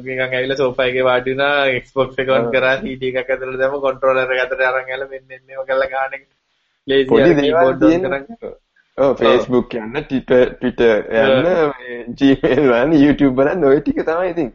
[0.05, 4.31] නිකන් ඇවිල්ලා සෝෆා එකේ වාඩි වුණා Xbox එක ඔන් කරා CD එකක් ඇතුළට දැම්ම කන්ට්‍රෝලර්
[4.35, 6.25] එක අතට අරන් ඇවිල්ලා මෙන්න මෙන්න මේව කරලා ගන්න එක.
[6.87, 8.55] ලේසි අර කීබෝඩ් ඔන් කරන්.
[8.97, 11.51] ඔව් Facebook යන්න Twitter Twitter යන්න
[12.15, 14.53] Gmail බලන්න YouTube බලන්න ඔය ටික තමයි ඉතින්.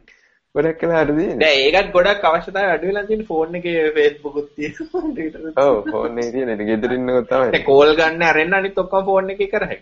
[0.55, 1.39] ගොඩක් කලාට තියෙන්නේ.
[1.39, 5.55] දැන් ඒකත් ගොඩක් අවශ්‍යතාවය අඩු වෙලා තියෙන ෆෝන් එකේ Facebook උත් තියෙනවා Twitter උත්.
[5.59, 7.49] ඔව් ෆෝන් එකේ තියෙන ඉතින් ගෙදර ඉන්නකොත් තමයි.
[7.49, 9.79] දැන් කෝල් ගන්න අරෙන්න අනිත් ඔක්කොම ෆෝන් එකේ කරහැයි.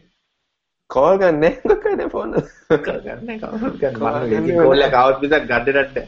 [0.89, 2.37] කෝල් ගන්න නැහැ කොකනේ ෆෝන්.
[2.79, 4.39] ගන්න කවුරුත් ගන්න.
[4.39, 5.99] මම කෝල් එක આવුත් විතර ගඩ රට්ට.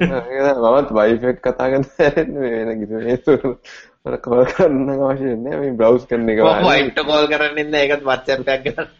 [0.00, 3.72] මමත් වයිෆ් එක්ක කතා කරන්න මේ වෙන කිසි හේතුවක්
[4.04, 6.42] මට කෝල් කරන්න අවශ්‍ය නැහැ මේ බ්‍රවුස් කරන එක.
[6.42, 8.92] මම වයිෆ්ට කෝල් කරන්නේ නැහැ ඒකත් WhatsApp එකක් ගන්න.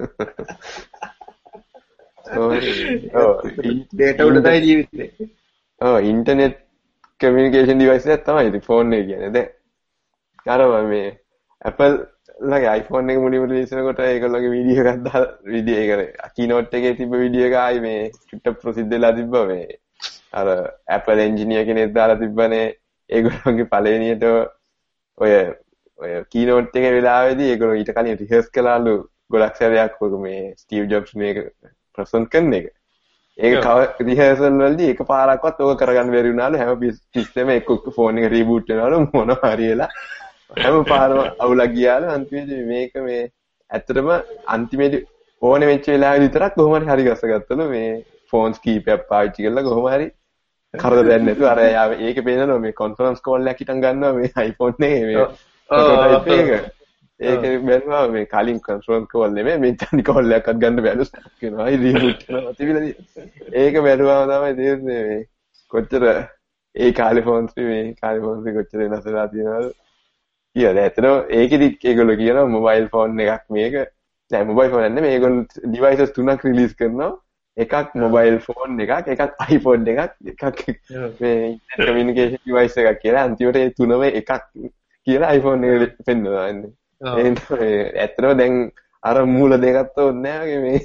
[3.92, 5.28] ඩේටා උඩ තමයි ජීවිතේ.
[5.80, 5.96] ඔව්.
[6.12, 6.56] ඉන්ටර්නෙට්
[7.20, 9.30] කමියුනිකේෂන් ඩිවයිස් එකක් තමයි ඉතින් ෆෝන් එක කියන්නේ.
[10.46, 11.06] දැන් අර මේ
[11.62, 11.94] Apple
[12.42, 17.12] ලගේ iPhone එක මුලින්ම රිලීස් වෙනකොට ඒගොල්ලෝගේ වීඩියෝ එකක් දාලා වීඩියෝ එක කීනෝට් එකේ තිබ්බ
[17.14, 19.78] වීඩියෝ එක ආයි මේ චුට්ට ප්‍රසිද්ධ වෙලා තිබ්බා මේ
[20.32, 20.48] අර
[20.96, 22.66] Apple එන්ජිනියර් කෙනෙක් දාලා තිබ්බනේ
[23.10, 24.26] ඒගොල්ලෝගේ පළවෙනියට
[25.18, 25.32] ඔය
[25.98, 28.94] ඔය කීනෝට් එකේ වෙලාවේදී ඒගොල්ලෝ ඊට කලින් රිහර්ස් කළාලු
[29.30, 31.40] ගොඩක් සැරයක් ඔක මේ ස්ටීව් ජොබ්ස් මේක
[31.98, 32.66] ප්‍රසන්ට් කරන එක.
[33.38, 38.28] ඒක කව රිහර්සල් වලදී එක පාරක්වත් ඕක කරගන්න බැරි වුණාලු හැම පිස්සෙම එක්ක ෆෝන් එක
[38.30, 39.90] රීබූට් වෙනවලු මොනවා හරි වෙලා.
[40.58, 43.22] හැම පාරම අවුලක් ගියාලු අන්තිමේදී මේක මේ
[43.70, 44.10] ඇත්තටම
[44.48, 45.06] අන්තිමේදී
[45.42, 47.88] ඕනේ වෙච්ච වෙලාවෙ විතරක් කොහොම හරි හරි ගස්සගත්තලු මේ
[48.32, 50.06] ෆෝන්ස් කීපයක් පාවිච්චි කරලා කොහොම හරි
[50.74, 51.60] කරදරයක් නැතුව අර
[52.00, 55.26] ඒක පේනවා මේ කොන්ෆරන්ස් කෝල් එකක් හිටන් ගන්නවා මේ iPhone එකේ මේ
[57.20, 61.66] ඒක බැලුවා මේ කලින් කොන්ෆරන්ස් කෝල් නෙමෙයි මේ තනි කෝල් එකක්වත් ගන්න බැලු ස්ටක් වෙනවා
[61.66, 62.88] අයි රීබූට් වෙනවා තිබිලා
[63.62, 65.20] ඒක බැලුවාම තමයි තේරෙන්නේ මේ
[65.72, 66.04] කොච්චර
[66.74, 69.72] ඒ කාලේ ෆෝන්ස් මේ කාලේ ෆෝන්ස් කොච්චර වෙනස් වෙලා තියෙනවද
[70.56, 70.84] කියලා.
[70.84, 73.76] ඇත්තටම ඒකෙදි ඒගොල්ලෝ කියනවා මොබයිල් ෆෝන් එකක් මේක.
[74.30, 77.10] නෑ මොබයිල් ෆෝන් නෙමෙයි මේගොල්ලෝ ඩිවයිසස් තුනක් රිලීස් කරනවා.
[77.56, 80.00] එකක් මොබයිල් ෆෝන් එකක් එකක් iPhone එකක්
[80.32, 80.64] එකක්
[81.20, 83.26] මේ ඉන්ටර්නෙට් කමියුනිකේෂන් ඩිවයිස් එකක් කියලා.
[83.28, 84.32] අන්තිමට ඒ තුනම එකක්
[85.06, 86.72] කියලා iPhone එක පෙන්වනවා ඉන්නේ.
[87.04, 88.56] ඒ ඇත්තටම දැන්
[89.02, 90.80] අර මූල දෙකත් ඕනේ නෑ මේ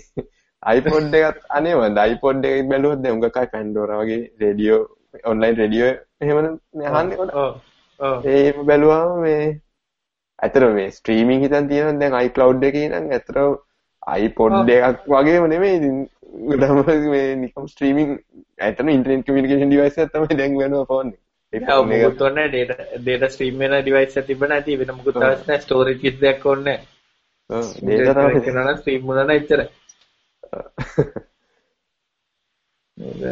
[0.63, 4.81] iPod එකත් අනේ මන්ද iPod එක බැලුවොත් දැන් උගකයි Pandora වගේ රේඩියෝ
[5.25, 7.17] ඔන්ලයින් රේඩියෝ එහෙම අහන්නේ.
[7.99, 8.25] ඔව්.
[8.25, 9.41] ඒ බැලුවාම මේ
[10.39, 13.39] ඇත්තට මේ ස්ට්‍රීමින් හිතන් තියෙනවා දැන් iCloud එකේ නම් ඇත්තට
[14.17, 15.97] iPod එකක් වගේම නෙමෙයි ඉතින්
[16.51, 18.13] ගොඩම මේ නිකම් ස්ට්‍රීමින්
[18.59, 21.19] ඇත්තටම ඉන්ටර්නෙට් කමියුනිකේෂන් ඩිවයිස් එකක් තමයි දැන් වෙනවා ෆෝන් එක.
[21.53, 25.61] ඒක මොකුත් ඕනේ ඩේටා ඩේටා ස්ට්‍රීම් වෙන ඩිවයිස් එකක් තිබ්බ නැති වෙන මොකුත් අවශ්‍ය නැහැ
[25.61, 26.77] ස්ටෝරේජ් කිසි දෙයක් ඕනේ
[27.49, 27.73] නැහැ.
[27.81, 29.67] ඩේටා තමයි කරනවා ස්ට්‍රීම් වුණා නම් එච්චරයි.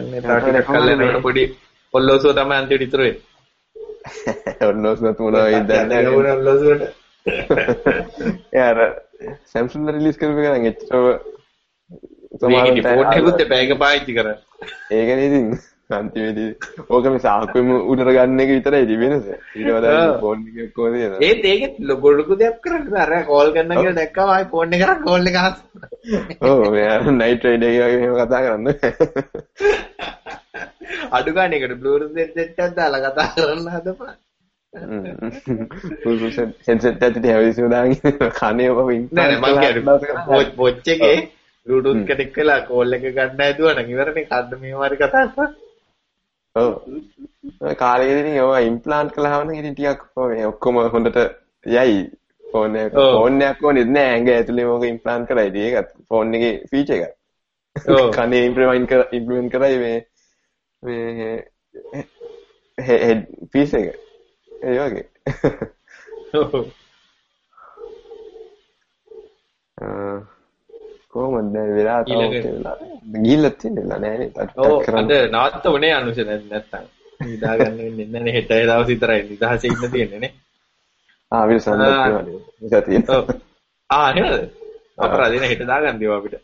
[0.06, 1.44] මේ තාටියක් කල්ලා පොඩි
[1.94, 3.26] ඔල්ලෝසුව තමයි අන්තිමට ඉතුරු වෙන්නේ.
[4.70, 6.32] ඔල්ලෝසුවත් මොනවා වෙයිද දන්නේ නැහැ.
[6.32, 6.84] ඔල්ලෝසුවට.
[8.54, 8.78] යාර
[9.46, 10.96] සැම්සුන් රිලීස් කරපු එක නම් එච්චර
[12.40, 14.38] සමහරවිට ෆෝන් එකකුත් එපා ඒක පාවිච්චි කරන්න.
[14.92, 15.46] ඒකනේ ඉතින්
[15.90, 16.48] අන්තිමේදී
[16.90, 19.28] ඕක මේ සාක්කුවෙම උඩට ගන්න එක විතරයි ඉතින් වෙනස.
[19.56, 21.22] ඊට වඩා ෆෝන් එකක් කොහොමද තියෙනවා.
[21.28, 24.98] ඒත් ඒකෙත් ලොකු ලොකු දෙයක් කරන්න අර කෝල් කරන්න කියලා දැක්කම ආයි ෆෝන් එක කරා
[25.06, 25.58] කෝල් එක අහස්.
[26.44, 28.66] ඔව් මෙයා නයිට් රයිඩ් එක වගේ එහෙම කතා කරන්න.
[31.18, 34.12] අඩු ගන්න එකට බ්ලූටූත් හෙඩ්සෙට් එකක් දාලා කතා කරන්න හදපන්.
[36.68, 39.08] හෙඩ්සෙට් එකත් හැවිසිම දාගෙන කනේ ඔබ ඉන්න.
[39.12, 41.16] නෑ නෑ මං කියන්නේ වොච් එකේ
[41.68, 45.50] බ්ලූටූත් කනෙක්ට් වෙලා කෝල් එක ගන්න හැදුවා නම් ඉවරනේ කද්ද මේ මාරි කතා කරා.
[46.58, 46.70] ඔව්.
[47.78, 50.02] කාලේදී ඒවා ඉම්ප්ලාන්ට් කළාම නම් ඉතින් ටිකක්
[50.48, 51.20] ඔක්කොම හොඳට
[51.68, 52.00] යයි.
[52.44, 56.96] ෆෝන් එක ෆෝන් එකක් ඕනේ නෑ ඇඟ ඇතුලේ මොකක් ඉම්ප්ලාන්ට් කරයිද ඒකත් ෆෝන් එකේ ෆීචර්
[56.98, 57.14] එකක්.
[57.76, 58.10] ඔව්.
[58.18, 59.98] කනේ ඉම්ප්ලිමන්ට් කර ඉම්ප්ලිමන්ට් කරයි මේ
[60.84, 61.38] මේ
[62.78, 63.88] හෙඩ් පීස් එක.
[64.52, 65.06] ඒ වගේ.
[71.12, 72.78] කොහොමද දැන් වෙලා තව වෙලා
[73.14, 75.12] ගිහිල්ලා තියෙනවා නෑනේ ටක් කරන්න.
[75.12, 76.86] අද නවත්තමනේ අනුෂ නැත්තම්.
[77.26, 79.22] නිදා ගන්න වෙන්නේ නැහැ හෙට දවස් විතරයි.
[79.32, 80.34] නිදහසේ ඉන්න තියෙන්නේ නේ.
[81.32, 83.38] ආ විල්සන් ඒක තියෙනවා
[83.90, 84.50] ආ නේද?
[85.06, 86.36] අපරාධින හෙට දාගන්න දේවා අපිට.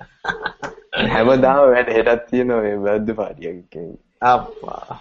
[1.14, 4.00] හැමදාම වැඩ හෙටක් තියෙනවා මේ බර්ත්ඩේ පාටියක් කියන්නේ
[4.34, 5.00] අප්පා.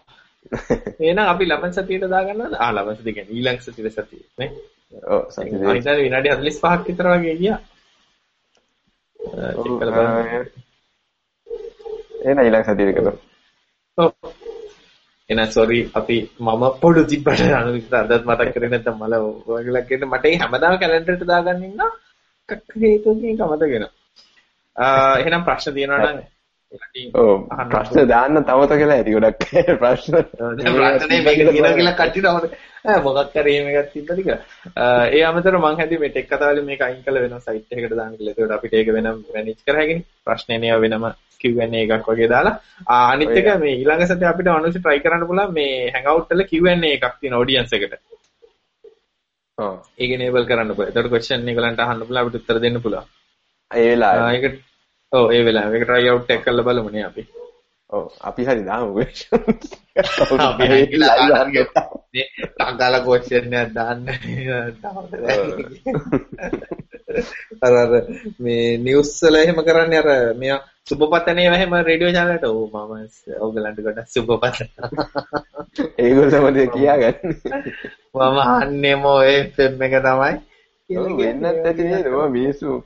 [1.00, 2.54] එහෙනම් අපි ලබන සතියට දාගන්නවද?
[2.64, 4.50] ආ ලබන සතිය කියන්නේ ඊළඟ සතියේ සතිය නේ?
[5.14, 7.60] ඔව් සතියේ අනිත් විනාඩි 45ක් විතර වගේ ගියා.
[12.22, 13.12] එහෙනම් ඊළඟ සතියේ කරමු.
[13.98, 14.10] ඔව්.
[15.30, 19.14] එහෙනම් sorry අපි මම පොඩු තිබ්බට අනුවිත අදත් මතක් කරේ නැත්නම් මල
[19.50, 21.82] ඔයගලක් කියන්න මට ඒ හැමදාම කැලෙන්ඩර් එකට දාගන්න ඉන්න
[22.48, 23.88] කක් හේතුවකින් කමතගෙන.
[24.76, 26.20] ආ එහෙනම් ප්‍රශ්න තියෙනවා නම්
[27.70, 29.42] ප්‍රශ්න දාන්න තවත කියලා ඇති ගොඩක්
[29.80, 30.14] ප්‍රශ්න
[30.74, 32.54] ප්‍රශ්නේ මේක කියනවා කියලා කට්ටියට
[33.04, 37.02] මොකක් හරි එහෙම එකක් තිබ්බද කියලා ඒ අමතරව මං හැදුවේ මේ ටෙක් කතාවලින් මේක අයින්
[37.04, 41.06] කළ වෙන සයිට් එකකට දාන්න කියලා ඒකට අපිට ඒක වෙනම මැනේජ් කරහැගෙන ප්‍රශ්නේ නේව වෙනම
[41.42, 42.56] Q&A එකක් වගේ දාලා.
[42.86, 47.14] අනිත් එක මේ ඊළඟ සතියේ අපිට අනුසි try කරන්න පුළුවන් මේ hangout වල Q&A එකක්
[47.20, 47.94] තියෙන audience එකට.
[49.58, 49.74] ඔව්.
[49.98, 50.90] ඒක enable කරන්න පුළුවන්.
[50.90, 53.06] එතකොට question එකලන්ට අහන්න පුළුවන් අපිට උත්තර දෙන්න පුළුවන්.
[53.70, 54.34] ඒ වෙලාවේ.
[54.36, 54.44] ඒක
[55.12, 55.70] ඔව් ඒ වෙලාව.
[55.76, 57.22] එක try out එක කරලා බලමු නේ අපි.
[57.90, 58.90] ඔව් අපි හරි දාමු.
[60.48, 60.84] අපි හරි
[62.56, 64.00] ටංගාල question එකක් දාන්න
[67.64, 67.92] අර අර
[68.38, 72.92] මේ නිවුස් වල එහෙම කරන්නේ අර මෙයා සුබපතනේ එහෙම රේඩියෝ එකට ඔව් මම
[73.40, 74.62] ඕගලන්ට ගොඩක් සුබපත
[75.98, 77.60] ඒගොල්ලෝ තමයි කියාගන්නේ.
[78.14, 80.32] මම අහන්නේම ඔය FM එක තමයි.
[81.18, 82.08] වෙන්නත් ඇති නේද?
[82.08, 82.78] මම මිනිස්සු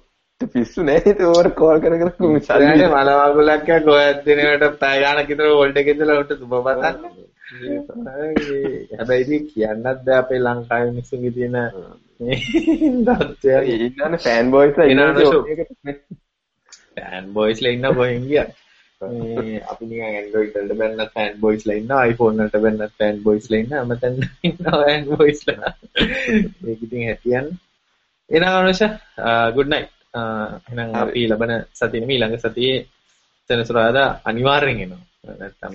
[0.51, 2.89] පිස්සු නෑ ඒක ඕර කෝල් කර කර කුමි සල්ලි.
[2.89, 9.43] මල වගුලක් කොහෙද දිනකට පැය ගානක් විතර වෝල්ට් එකේ ඉඳලා උන්ට සුබ පතන්නේ හැබැයි ඉතින්
[9.49, 11.57] කියන්නත් බෑ අපේ ලංකාවේ මිනිස්සුන්ගේ තියෙන
[12.21, 12.37] මේ
[13.07, 15.97] දත්තය ඉන්නනේ ෆෑන් බොයිස්ලා ඉන්නනේ
[16.97, 18.49] ෆෑන් බොයිස්ලා ඉන්න කොහෙන් ගියා
[19.01, 23.83] මේ අපි නිකන් Android වලට බැලන ෆෑන් බොයිස්ලා ඉන්නවා iPhone වලට බැලන ෆෑන් බොයිස්ලා ඉන්නවා
[23.83, 27.57] අමතෙන් ඉන්නවා ෆෑන් බොයිස්ලා ඒක ඉතින් හැටියන්නේ
[28.31, 28.83] එහෙනම් අනුෂ
[29.55, 29.91] good night.
[30.15, 32.87] එහෙනම් අපි ලබන සතියේ ඊළඟ සතියේ
[33.51, 35.05] සෙනසුරාදා අනිවාර්යෙන් එනවා.
[35.35, 35.73] නැත්තම්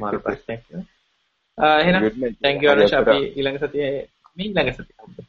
[0.00, 0.62] මාරු ප්‍රශ්නයක්
[1.58, 2.02] එහෙනම්
[2.42, 3.92] thank you අනුෂ අපි ඊළඟ සතියේ
[4.36, 5.26] මේ ඊළඟ සතියේ